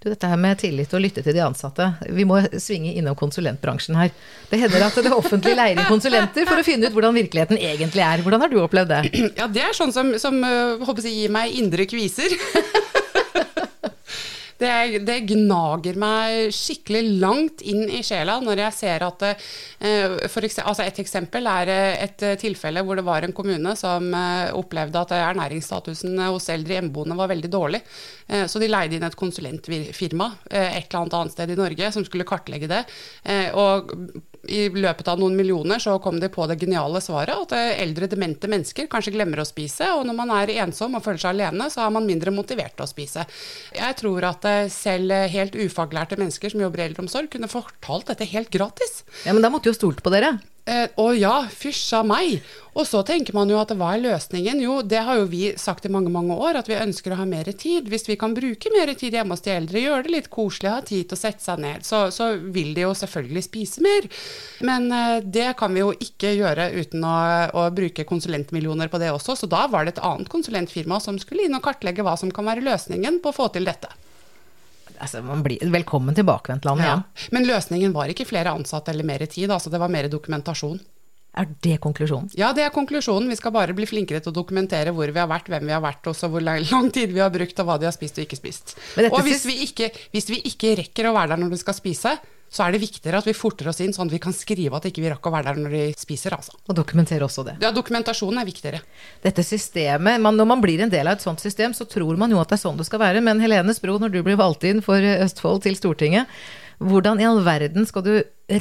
Du, 0.00 0.08
dette 0.08 0.28
her 0.28 0.38
med 0.40 0.58
tillit 0.60 0.92
og 0.96 1.02
lytte 1.02 1.22
til 1.24 1.34
de 1.36 1.42
ansatte. 1.44 1.86
Vi 2.12 2.26
må 2.28 2.38
svinge 2.60 2.92
innom 2.96 3.16
konsulentbransjen 3.18 3.96
her. 3.98 4.12
Det 4.50 4.60
hender 4.60 4.86
at 4.86 4.98
det 5.04 5.12
offentlige 5.14 5.58
leier 5.58 5.78
inn 5.78 5.88
konsulenter 5.88 6.48
for 6.48 6.60
å 6.60 6.66
finne 6.66 6.88
ut 6.88 6.96
hvordan 6.96 7.16
virkeligheten 7.16 7.60
egentlig 7.60 8.04
er. 8.04 8.22
Hvordan 8.24 8.44
har 8.44 8.52
du 8.52 8.58
opplevd 8.62 8.92
det? 8.94 9.02
Ja, 9.40 9.48
det 9.50 9.64
er 9.64 9.76
sånn 9.76 9.92
som, 9.94 10.12
som 10.20 10.40
jeg, 10.44 11.14
gir 11.14 11.32
meg 11.34 11.56
indre 11.58 11.86
kviser. 11.90 12.32
Det, 14.64 15.00
det, 15.04 15.18
gnager 15.28 15.98
meg 16.00 16.54
skikkelig 16.54 17.02
langt 17.20 17.64
inn 17.66 17.84
i 17.88 18.00
sjela 18.06 18.38
når 18.42 18.62
jeg 18.64 18.76
ser 18.78 19.04
at 19.06 19.24
eh, 19.28 20.28
for 20.30 20.46
eksempel, 20.46 20.70
altså 20.70 20.86
Et 20.86 21.00
eksempel 21.04 21.48
er 21.50 21.72
eh, 21.72 22.04
et 22.06 22.26
tilfelle 22.40 22.84
hvor 22.86 22.98
det 22.98 23.06
var 23.06 23.26
en 23.26 23.36
kommune 23.36 23.74
som 23.78 24.08
eh, 24.16 24.54
opplevde 24.56 25.02
at 25.02 25.14
ernæringsstatusen 25.18 26.18
hos 26.24 26.48
eldre 26.54 26.78
hjemmeboende 26.78 27.18
var 27.18 27.30
veldig 27.32 27.50
dårlig. 27.52 27.80
Så 28.48 28.60
de 28.60 28.68
leide 28.70 28.96
inn 28.96 29.04
et 29.04 29.16
konsulentfirma 29.18 30.30
et 30.48 30.86
eller 30.86 31.00
annet 31.00 31.16
annet 31.18 31.34
sted 31.34 31.50
i 31.52 31.58
Norge 31.58 31.90
som 31.92 32.06
skulle 32.06 32.26
kartlegge 32.28 32.70
det. 32.70 32.80
Og 33.60 33.92
i 34.48 34.68
løpet 34.68 35.08
av 35.10 35.20
noen 35.20 35.36
millioner 35.36 35.82
så 35.82 35.96
kom 36.02 36.20
de 36.20 36.30
på 36.32 36.46
det 36.50 36.58
geniale 36.60 37.02
svaret 37.04 37.34
at 37.46 37.54
eldre 37.82 38.08
demente 38.10 38.50
mennesker 38.50 38.88
kanskje 38.90 39.14
glemmer 39.16 39.42
å 39.42 39.48
spise, 39.48 39.90
og 39.96 40.06
når 40.08 40.18
man 40.18 40.32
er 40.36 40.54
ensom 40.64 40.96
og 40.98 41.04
føler 41.04 41.22
seg 41.22 41.34
alene, 41.34 41.68
så 41.72 41.84
er 41.86 41.94
man 41.94 42.08
mindre 42.08 42.34
motivert 42.34 42.76
til 42.76 42.86
å 42.86 42.90
spise. 42.90 43.26
Jeg 43.74 44.00
tror 44.00 44.28
at 44.30 44.48
selv 44.72 45.14
helt 45.34 45.56
ufaglærte 45.58 46.18
mennesker 46.20 46.52
som 46.52 46.64
jobber 46.64 46.82
i 46.82 46.88
eldreomsorg, 46.88 47.30
kunne 47.32 47.50
fortalt 47.50 48.10
dette 48.12 48.28
helt 48.32 48.52
gratis. 48.54 49.02
Ja, 49.24 49.32
Men 49.32 49.44
da 49.44 49.52
måtte 49.52 49.72
jo 49.72 49.76
stolt 49.76 50.02
på 50.04 50.12
dere? 50.14 50.36
Eh, 50.64 50.86
å 50.96 51.10
ja, 51.12 51.42
fysja 51.52 52.00
meg. 52.08 52.38
Og 52.74 52.86
så 52.88 53.02
tenker 53.04 53.36
man 53.36 53.50
jo 53.52 53.58
at 53.60 53.74
hva 53.76 53.90
er 53.94 54.00
løsningen? 54.00 54.62
Jo, 54.64 54.78
det 54.80 55.02
har 55.04 55.18
jo 55.20 55.26
vi 55.28 55.50
sagt 55.60 55.84
i 55.84 55.90
mange 55.92 56.08
mange 56.10 56.34
år, 56.40 56.56
at 56.56 56.70
vi 56.70 56.78
ønsker 56.78 57.12
å 57.12 57.18
ha 57.18 57.26
mer 57.28 57.50
tid. 57.52 57.90
Hvis 57.92 58.08
vi 58.08 58.16
kan 58.18 58.32
bruke 58.34 58.72
mer 58.72 58.94
tid 58.96 59.14
hjemme 59.14 59.36
hos 59.36 59.44
de 59.44 59.52
eldre, 59.52 59.82
gjøre 59.82 60.06
det 60.06 60.14
litt 60.14 60.30
koselig, 60.32 60.72
ha 60.72 60.80
tid 60.80 61.10
til 61.10 61.18
å 61.18 61.20
sette 61.20 61.44
seg 61.44 61.60
ned, 61.60 61.84
så, 61.84 62.06
så 62.14 62.30
vil 62.40 62.72
de 62.74 62.86
jo 62.86 62.94
selvfølgelig 62.96 63.44
spise 63.44 63.84
mer. 63.84 64.08
Men 64.64 64.88
eh, 64.88 65.18
det 65.36 65.50
kan 65.60 65.76
vi 65.76 65.84
jo 65.84 65.92
ikke 66.08 66.32
gjøre 66.32 66.70
uten 66.78 67.04
å, 67.04 67.18
å, 67.52 67.66
bruke 67.74 68.08
konsulentmillioner 68.08 68.88
på 68.88 69.02
det 69.02 69.12
også. 69.12 69.36
Så 69.36 69.50
da 69.52 69.66
var 69.68 69.84
det 69.84 69.98
et 69.98 70.04
annet 70.06 70.32
konsulentfirma 70.32 70.96
som 71.02 71.20
skulle 71.20 71.44
inn 71.44 71.60
og 71.60 71.64
kartlegge 71.68 72.06
hva 72.06 72.16
som 72.16 72.32
kan 72.32 72.48
være 72.48 72.64
løsningen 72.64 73.20
på 73.20 73.34
å 73.34 73.38
få 73.42 73.52
til 73.52 73.68
dette 73.68 73.92
altså, 75.02 75.22
man 75.26 75.42
blir 75.44 75.62
velkommen 75.74 76.16
til 76.16 76.26
bakvendtlandet 76.28 76.86
igjen. 76.86 77.04
Ja. 77.04 77.30
Men 77.36 77.48
løsningen 77.48 77.94
var 77.94 78.12
ikke 78.12 78.26
flere 78.28 78.54
ansatte 78.54 78.92
eller 78.94 79.06
mer 79.08 79.24
tid, 79.26 79.50
altså 79.50 79.72
det 79.72 79.80
var 79.82 79.92
mer 79.92 80.10
dokumentasjon. 80.12 80.80
Er 81.34 81.48
det 81.66 81.80
konklusjonen? 81.82 82.28
Ja, 82.38 82.52
det 82.54 82.62
er 82.62 82.70
konklusjonen. 82.70 83.26
Vi 83.32 83.36
skal 83.40 83.50
bare 83.54 83.74
bli 83.74 83.88
flinkere 83.90 84.22
til 84.22 84.30
å 84.30 84.36
dokumentere 84.36 84.92
hvor 84.94 85.10
vi 85.10 85.18
har 85.18 85.26
vært, 85.26 85.48
hvem 85.50 85.66
vi 85.66 85.74
har 85.74 85.82
vært, 85.82 86.06
og 86.06 86.20
hvor 86.30 86.44
lang 86.44 86.92
tid 86.94 87.10
vi 87.10 87.22
har 87.22 87.32
brukt, 87.34 87.58
og 87.58 87.66
hva 87.66 87.78
de 87.82 87.88
har 87.88 87.96
spist 87.96 88.20
og 88.20 88.26
ikke 88.28 88.38
spist. 88.38 88.76
Og 89.08 89.18
hvis 89.26 89.42
vi 89.48 89.56
ikke, 89.66 89.90
hvis 90.14 90.30
vi 90.30 90.38
ikke 90.52 90.76
rekker 90.84 91.10
å 91.10 91.16
være 91.16 91.34
der 91.34 91.42
når 91.42 91.56
du 91.56 91.58
skal 91.58 91.74
spise, 91.74 92.14
så 92.54 92.62
er 92.62 92.74
det 92.74 92.84
viktigere 92.84 93.18
at 93.18 93.26
vi 93.26 93.34
forter 93.34 93.66
oss 93.70 93.80
inn, 93.82 93.92
sånn 93.94 94.06
at 94.06 94.14
vi 94.14 94.20
kan 94.22 94.34
skrive 94.36 94.78
at 94.78 94.84
ikke 94.86 95.02
vi 95.02 95.10
rakk 95.10 95.26
å 95.26 95.32
være 95.34 95.48
der 95.48 95.62
når 95.64 95.72
de 95.74 95.84
spiser. 95.98 96.36
Altså. 96.36 96.54
Og 96.68 96.76
dokumentere 96.78 97.26
også 97.26 97.42
det. 97.48 97.56
Ja, 97.64 97.72
dokumentasjonen 97.74 98.38
er 98.38 98.46
viktigere. 98.46 98.82
Dette 99.24 99.42
systemet, 99.46 100.22
man, 100.22 100.38
Når 100.38 100.46
man 100.52 100.62
blir 100.62 100.84
en 100.84 100.92
del 100.92 101.10
av 101.10 101.18
et 101.18 101.24
sånt 101.24 101.42
system, 101.42 101.74
så 101.74 101.86
tror 101.90 102.20
man 102.20 102.30
jo 102.30 102.38
at 102.38 102.52
det 102.52 102.58
er 102.60 102.62
sånn 102.62 102.78
det 102.78 102.86
skal 102.86 103.02
være. 103.02 103.22
Men 103.26 103.42
Helene 103.42 103.74
Spro, 103.74 103.96
når 103.98 104.14
du 104.14 104.20
blir 104.22 104.38
valgt 104.38 104.66
inn 104.68 104.84
for 104.86 105.02
Østfold 105.02 105.64
til 105.66 105.74
Stortinget, 105.78 106.30
hvordan 106.78 107.20
i 107.22 107.26
all 107.26 107.42
verden 107.46 107.86
skal 107.86 108.06
du 108.06 108.14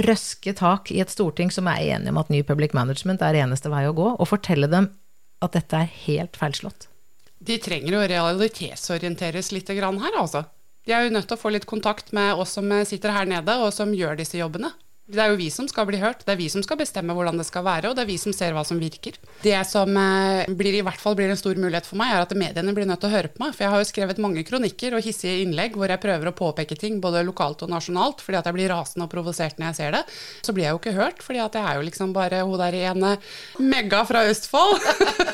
røske 0.03 0.53
tak 0.57 0.91
i 0.93 1.01
et 1.03 1.11
storting 1.11 1.51
som 1.51 1.67
er 1.67 1.95
enige 1.95 2.13
om 2.13 2.21
at 2.21 2.29
ny 2.33 2.43
public 2.45 2.73
management 2.77 3.21
er 3.25 3.41
eneste 3.41 3.71
vei 3.73 3.85
å 3.89 3.95
gå, 3.97 4.09
og 4.15 4.29
fortelle 4.29 4.69
dem 4.71 4.89
at 5.43 5.57
dette 5.57 5.81
er 5.85 5.93
helt 6.05 6.37
feilslått? 6.39 6.87
De 7.43 7.57
trenger 7.59 7.97
å 7.97 8.05
realitetsorienteres 8.07 9.51
litt 9.51 9.69
her, 9.69 10.15
altså. 10.15 10.45
De 10.83 10.95
er 10.95 11.05
jo 11.07 11.13
nødt 11.15 11.29
til 11.31 11.37
å 11.37 11.41
få 11.41 11.53
litt 11.55 11.69
kontakt 11.69 12.11
med 12.15 12.35
oss 12.35 12.57
som 12.57 12.71
sitter 12.87 13.15
her 13.15 13.29
nede, 13.29 13.59
og 13.63 13.71
som 13.75 13.93
gjør 13.95 14.19
disse 14.19 14.39
jobbene. 14.39 14.73
Det 15.03 15.19
er 15.19 15.33
jo 15.33 15.35
vi 15.35 15.49
som 15.51 15.65
skal 15.67 15.83
bli 15.83 15.97
hørt, 15.99 16.21
det 16.23 16.31
er 16.31 16.39
vi 16.39 16.45
som 16.47 16.63
skal 16.63 16.77
bestemme 16.79 17.11
hvordan 17.11 17.35
det 17.35 17.43
skal 17.43 17.65
være, 17.65 17.89
og 17.89 17.97
det 17.97 18.05
er 18.05 18.07
vi 18.07 18.15
som 18.21 18.31
ser 18.31 18.53
hva 18.55 18.61
som 18.63 18.79
virker. 18.79 19.17
Det 19.43 19.57
som 19.67 19.91
eh, 19.99 20.47
blir, 20.55 20.77
i 20.79 20.85
hvert 20.85 21.01
fall 21.01 21.17
blir 21.19 21.27
en 21.27 21.39
stor 21.39 21.59
mulighet 21.59 21.89
for 21.89 21.99
meg, 21.99 22.13
er 22.15 22.23
at 22.23 22.31
mediene 22.39 22.71
blir 22.71 22.87
nødt 22.87 23.03
til 23.03 23.11
å 23.11 23.17
høre 23.17 23.33
på 23.33 23.43
meg. 23.43 23.51
For 23.51 23.65
jeg 23.65 23.73
har 23.73 23.83
jo 23.83 23.89
skrevet 23.91 24.23
mange 24.23 24.45
kronikker 24.47 24.95
og 24.95 25.03
hissige 25.03 25.43
innlegg 25.43 25.75
hvor 25.75 25.91
jeg 25.91 25.99
prøver 26.05 26.31
å 26.31 26.35
påpeke 26.39 26.79
ting 26.79 27.03
både 27.03 27.25
lokalt 27.27 27.67
og 27.67 27.75
nasjonalt, 27.75 28.23
fordi 28.23 28.39
at 28.39 28.47
jeg 28.47 28.57
blir 28.61 28.71
rasende 28.71 29.09
og 29.09 29.11
provosert 29.11 29.59
når 29.59 29.73
jeg 29.73 29.79
ser 29.81 29.97
det. 29.99 30.03
Så 30.39 30.55
blir 30.55 30.69
jeg 30.69 30.77
jo 30.77 30.81
ikke 30.85 30.97
hørt, 31.01 31.23
fordi 31.27 31.43
at 31.43 31.59
jeg 31.59 31.67
er 31.67 31.81
jo 31.81 31.87
liksom 31.91 32.15
bare 32.15 32.45
hun 32.47 32.55
der 32.63 32.81
ene 32.85 33.17
megga 33.59 34.05
fra 34.07 34.23
Østfold. 34.31 34.87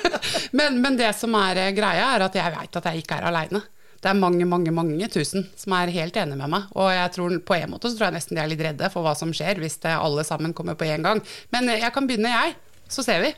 men, 0.58 0.82
men 0.82 0.98
det 0.98 1.14
som 1.22 1.38
er 1.46 1.68
eh, 1.70 1.76
greia, 1.78 2.16
er 2.16 2.26
at 2.26 2.42
jeg 2.42 2.58
veit 2.58 2.82
at 2.82 2.90
jeg 2.90 3.06
ikke 3.06 3.22
er 3.22 3.30
aleine 3.30 3.68
det 4.00 4.12
er 4.12 4.16
mange, 4.20 4.46
mange 4.48 4.72
mange 4.72 5.10
tusen 5.12 5.46
som 5.60 5.76
er 5.76 5.92
helt 5.92 6.18
enig 6.20 6.38
med 6.40 6.52
meg. 6.54 6.70
Og 6.80 6.88
jeg 6.94 7.12
tror 7.16 7.36
på 7.46 7.58
en 7.58 7.74
måte 7.74 7.92
så 7.92 8.00
tror 8.00 8.10
jeg 8.10 8.18
nesten 8.20 8.40
de 8.40 8.44
er 8.44 8.52
litt 8.52 8.64
redde 8.64 8.90
for 8.94 9.06
hva 9.06 9.16
som 9.18 9.34
skjer 9.36 9.60
hvis 9.60 9.80
det 9.84 9.96
alle 9.98 10.24
sammen 10.28 10.56
kommer 10.56 10.80
på 10.80 10.88
en 10.88 11.06
gang. 11.06 11.22
Men 11.56 11.72
jeg 11.74 11.92
kan 11.96 12.08
begynne, 12.08 12.32
jeg. 12.32 12.56
Så 12.90 13.04
ser 13.06 13.22
vi. 13.26 13.34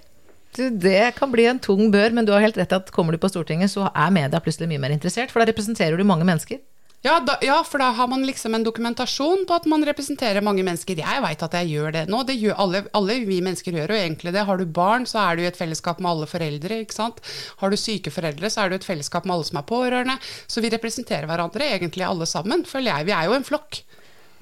Du, 0.56 0.65
det 0.84 1.13
kan 1.15 1.32
bli 1.32 1.46
en 1.48 1.62
tung 1.63 1.88
bør, 1.94 2.12
men 2.15 2.27
du 2.27 2.34
har 2.36 2.44
helt 2.44 2.60
rett 2.60 2.74
at 2.75 2.91
kommer 2.94 3.15
du 3.15 3.22
på 3.24 3.30
Stortinget, 3.32 3.72
så 3.72 3.88
er 3.89 4.13
media 4.13 4.41
plutselig 4.44 4.68
mye 4.72 4.84
mer 4.84 4.94
interessert. 4.94 5.32
For 5.32 5.41
da 5.41 5.48
representerer 5.50 5.98
du 5.98 6.08
mange 6.08 6.27
mennesker. 6.27 6.60
Ja, 7.01 7.15
da, 7.25 7.34
ja, 7.41 7.55
for 7.65 7.81
da 7.81 7.88
har 7.98 8.08
man 8.08 8.22
liksom 8.27 8.53
en 8.53 8.63
dokumentasjon 8.63 9.48
på 9.50 9.55
at 9.58 9.65
man 9.65 9.81
representerer 9.88 10.43
mange 10.46 10.62
mennesker. 10.62 11.00
Jeg 11.01 11.22
veit 11.24 11.41
at 11.41 11.55
jeg 11.58 11.72
gjør 11.72 11.96
det 11.96 12.03
nå. 12.13 12.20
Det 12.29 12.36
gjør 12.38 12.60
alle, 12.62 12.84
alle, 12.93 13.15
vi 13.25 13.39
mennesker 13.41 13.74
gjør 13.74 13.96
jo 13.96 13.98
egentlig 13.98 14.34
det. 14.36 14.43
Har 14.46 14.62
du 14.62 14.67
barn, 14.70 15.08
så 15.10 15.24
er 15.24 15.39
du 15.39 15.41
i 15.41 15.48
et 15.50 15.58
fellesskap 15.58 15.98
med 15.98 16.12
alle 16.12 16.29
foreldre. 16.29 16.77
ikke 16.84 17.00
sant? 17.00 17.17
Har 17.58 17.74
du 17.74 17.79
syke 17.81 18.13
foreldre, 18.13 18.53
så 18.53 18.62
er 18.62 18.70
du 18.70 18.77
i 18.77 18.81
et 18.84 18.86
fellesskap 18.86 19.25
med 19.25 19.34
alle 19.34 19.50
som 19.50 19.58
er 19.58 19.65
pårørende. 19.74 20.20
Så 20.46 20.62
vi 20.62 20.70
representerer 20.70 21.25
hverandre 21.25 21.72
egentlig 21.74 22.05
alle 22.05 22.29
sammen, 22.29 22.67
føler 22.70 22.93
jeg. 22.93 23.10
Vi 23.10 23.17
er 23.17 23.31
jo 23.31 23.36
en 23.39 23.50
flokk. 23.50 23.81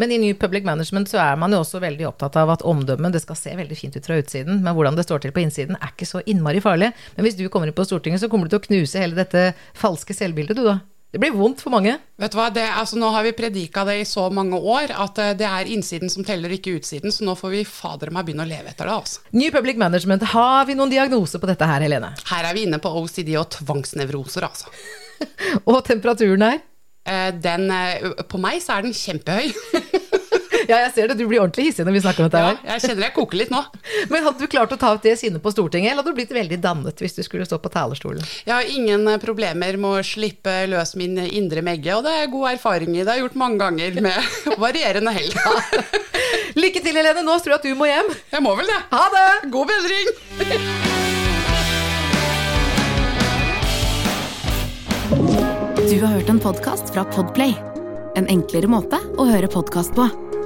Men 0.04 0.12
i 0.12 0.20
New 0.20 0.36
Public 0.36 0.68
Management 0.68 1.08
så 1.12 1.24
er 1.24 1.39
man 1.39 1.56
jo 1.56 1.63
også 1.63 1.80
veldig 1.80 2.12
opptatt 2.12 2.36
av 2.44 2.51
at 2.58 2.68
omdømmet 2.68 3.16
det 3.16 3.24
skal 3.24 3.39
se 3.39 3.56
veldig 3.56 3.80
fint 3.80 3.96
ut 3.96 4.06
fra 4.08 4.20
utsiden, 4.20 4.60
men 4.63 4.75
hvordan 4.75 5.00
det 5.00 5.08
står 5.08 5.24
til 5.24 5.36
på 5.36 5.44
innsiden 5.44 5.80
er 5.80 5.96
ikke 5.96 6.08
så 6.08 6.24
innmari 6.28 6.60
farlig. 6.63 6.92
Men 7.16 7.28
hvis 7.28 7.39
du 7.39 7.48
kommer 7.48 7.72
inn 7.72 7.75
på 7.75 7.88
Stortinget, 7.88 8.20
så 8.20 8.32
kommer 8.32 8.48
du 8.48 8.56
til 8.56 8.63
å 8.63 8.68
knuse 8.68 9.00
hele 9.00 9.20
dette 9.20 9.51
falske 9.80 10.16
selvbildet, 10.16 10.60
du 10.60 10.68
da. 10.68 10.82
Det 11.10 11.18
blir 11.18 11.34
vondt 11.34 11.63
for 11.63 11.74
mange. 11.74 11.96
Vet 12.22 12.34
du 12.34 12.38
hva, 12.38 12.51
det, 12.54 12.68
altså, 12.70 13.00
Nå 13.01 13.10
har 13.16 13.24
vi 13.25 13.34
predika 13.34 13.82
det 13.88 13.96
i 13.98 14.06
så 14.06 14.28
mange 14.34 14.60
år 14.60 14.94
at 14.94 15.18
uh, 15.18 15.32
det 15.38 15.48
er 15.48 15.72
innsiden 15.74 16.12
som 16.13 16.25
teller, 16.25 16.54
ikke 16.54 16.75
utsiden. 16.78 17.13
Så 17.13 17.25
nå 17.25 17.34
får 17.39 17.56
vi 17.56 17.63
fader 17.66 18.13
meg 18.13 18.28
begynne 18.28 18.46
å 18.46 18.50
leve 18.50 18.70
etter 18.70 18.86
det. 18.86 18.98
altså. 19.01 19.24
New 19.34 19.50
Public 19.54 19.80
Management, 19.82 20.28
har 20.36 20.68
vi 20.70 20.78
noen 20.78 20.94
diagnose 20.94 21.42
på 21.42 21.50
dette 21.50 21.70
her, 21.70 21.82
Helene? 21.82 22.13
Her 22.30 22.51
er 22.51 22.58
vi 22.58 22.68
inne 22.68 22.82
på 22.84 22.94
OCD 23.01 23.34
og 23.42 23.50
tvangsnevroser, 23.58 24.46
altså. 24.46 24.70
og 25.72 25.82
temperaturen 25.88 26.46
her? 26.46 26.62
Uh, 27.10 27.32
den, 27.42 27.72
uh, 27.74 28.22
på 28.30 28.42
meg 28.42 28.62
så 28.62 28.78
er 28.78 28.86
den 28.86 28.94
kjempehøy. 28.94 29.50
Ja, 30.70 30.84
jeg 30.84 30.92
ser 30.94 31.10
det. 31.10 31.16
Du 31.18 31.26
blir 31.26 31.42
ordentlig 31.42 31.72
hissig 31.72 31.82
når 31.88 31.96
vi 31.96 32.02
snakker 32.04 32.24
om 32.24 32.30
dette. 32.30 32.42
Ja, 32.46 32.76
jeg 32.76 32.84
kjenner 32.84 33.08
jeg 33.08 33.16
koker 33.16 33.40
litt 33.42 33.50
nå. 33.54 33.64
Men 34.12 34.26
hadde 34.28 34.38
du 34.38 34.52
klart 34.52 34.74
å 34.76 34.78
ta 34.78 34.92
ut 34.94 35.06
det 35.06 35.16
sinnet 35.18 35.42
på 35.42 35.54
Stortinget, 35.54 35.92
eller 35.92 36.04
hadde 36.04 36.14
du 36.14 36.20
blitt 36.20 36.34
veldig 36.36 36.60
dannet 36.62 37.02
hvis 37.02 37.18
du 37.18 37.24
skulle 37.26 37.48
stå 37.50 37.58
på 37.64 37.72
talerstolen? 37.74 38.22
Jeg 38.46 38.54
har 38.54 38.70
ingen 38.70 39.08
eh, 39.10 39.18
problemer 39.22 39.80
med 39.82 39.90
å 39.90 40.06
slippe 40.06 40.54
løs 40.70 40.94
min 41.00 41.18
indre 41.26 41.66
megge, 41.66 41.96
og 41.98 42.06
det 42.06 42.14
er 42.20 42.30
god 42.30 42.52
erfaring 42.54 42.94
i. 42.94 43.02
Det 43.02 43.10
har 43.10 43.18
jeg 43.18 43.26
gjort 43.26 43.42
mange 43.42 43.58
ganger 43.64 43.98
med 44.06 44.38
varierende 44.66 45.16
hell. 45.18 45.34
Lykke 46.62 46.86
til, 46.86 47.02
Helene. 47.02 47.26
Nå 47.26 47.40
tror 47.42 47.56
jeg 47.56 47.62
at 47.64 47.66
du 47.66 47.74
må 47.80 47.90
hjem. 47.90 48.14
Jeg 48.30 48.46
må 48.46 48.54
vel 48.62 48.70
det. 48.70 48.80
Ha 48.94 49.04
det! 49.18 49.28
God 49.50 49.74
bedring! 49.74 50.08
Du 55.90 55.96
har 56.06 56.14
hørt 56.14 56.30
en 56.30 56.42
podkast 56.42 56.94
fra 56.94 57.10
Podplay. 57.10 57.58
En 58.20 58.30
enklere 58.30 58.70
måte 58.70 59.02
å 59.18 59.26
høre 59.26 59.50
podkast 59.50 59.98
på. 59.98 60.06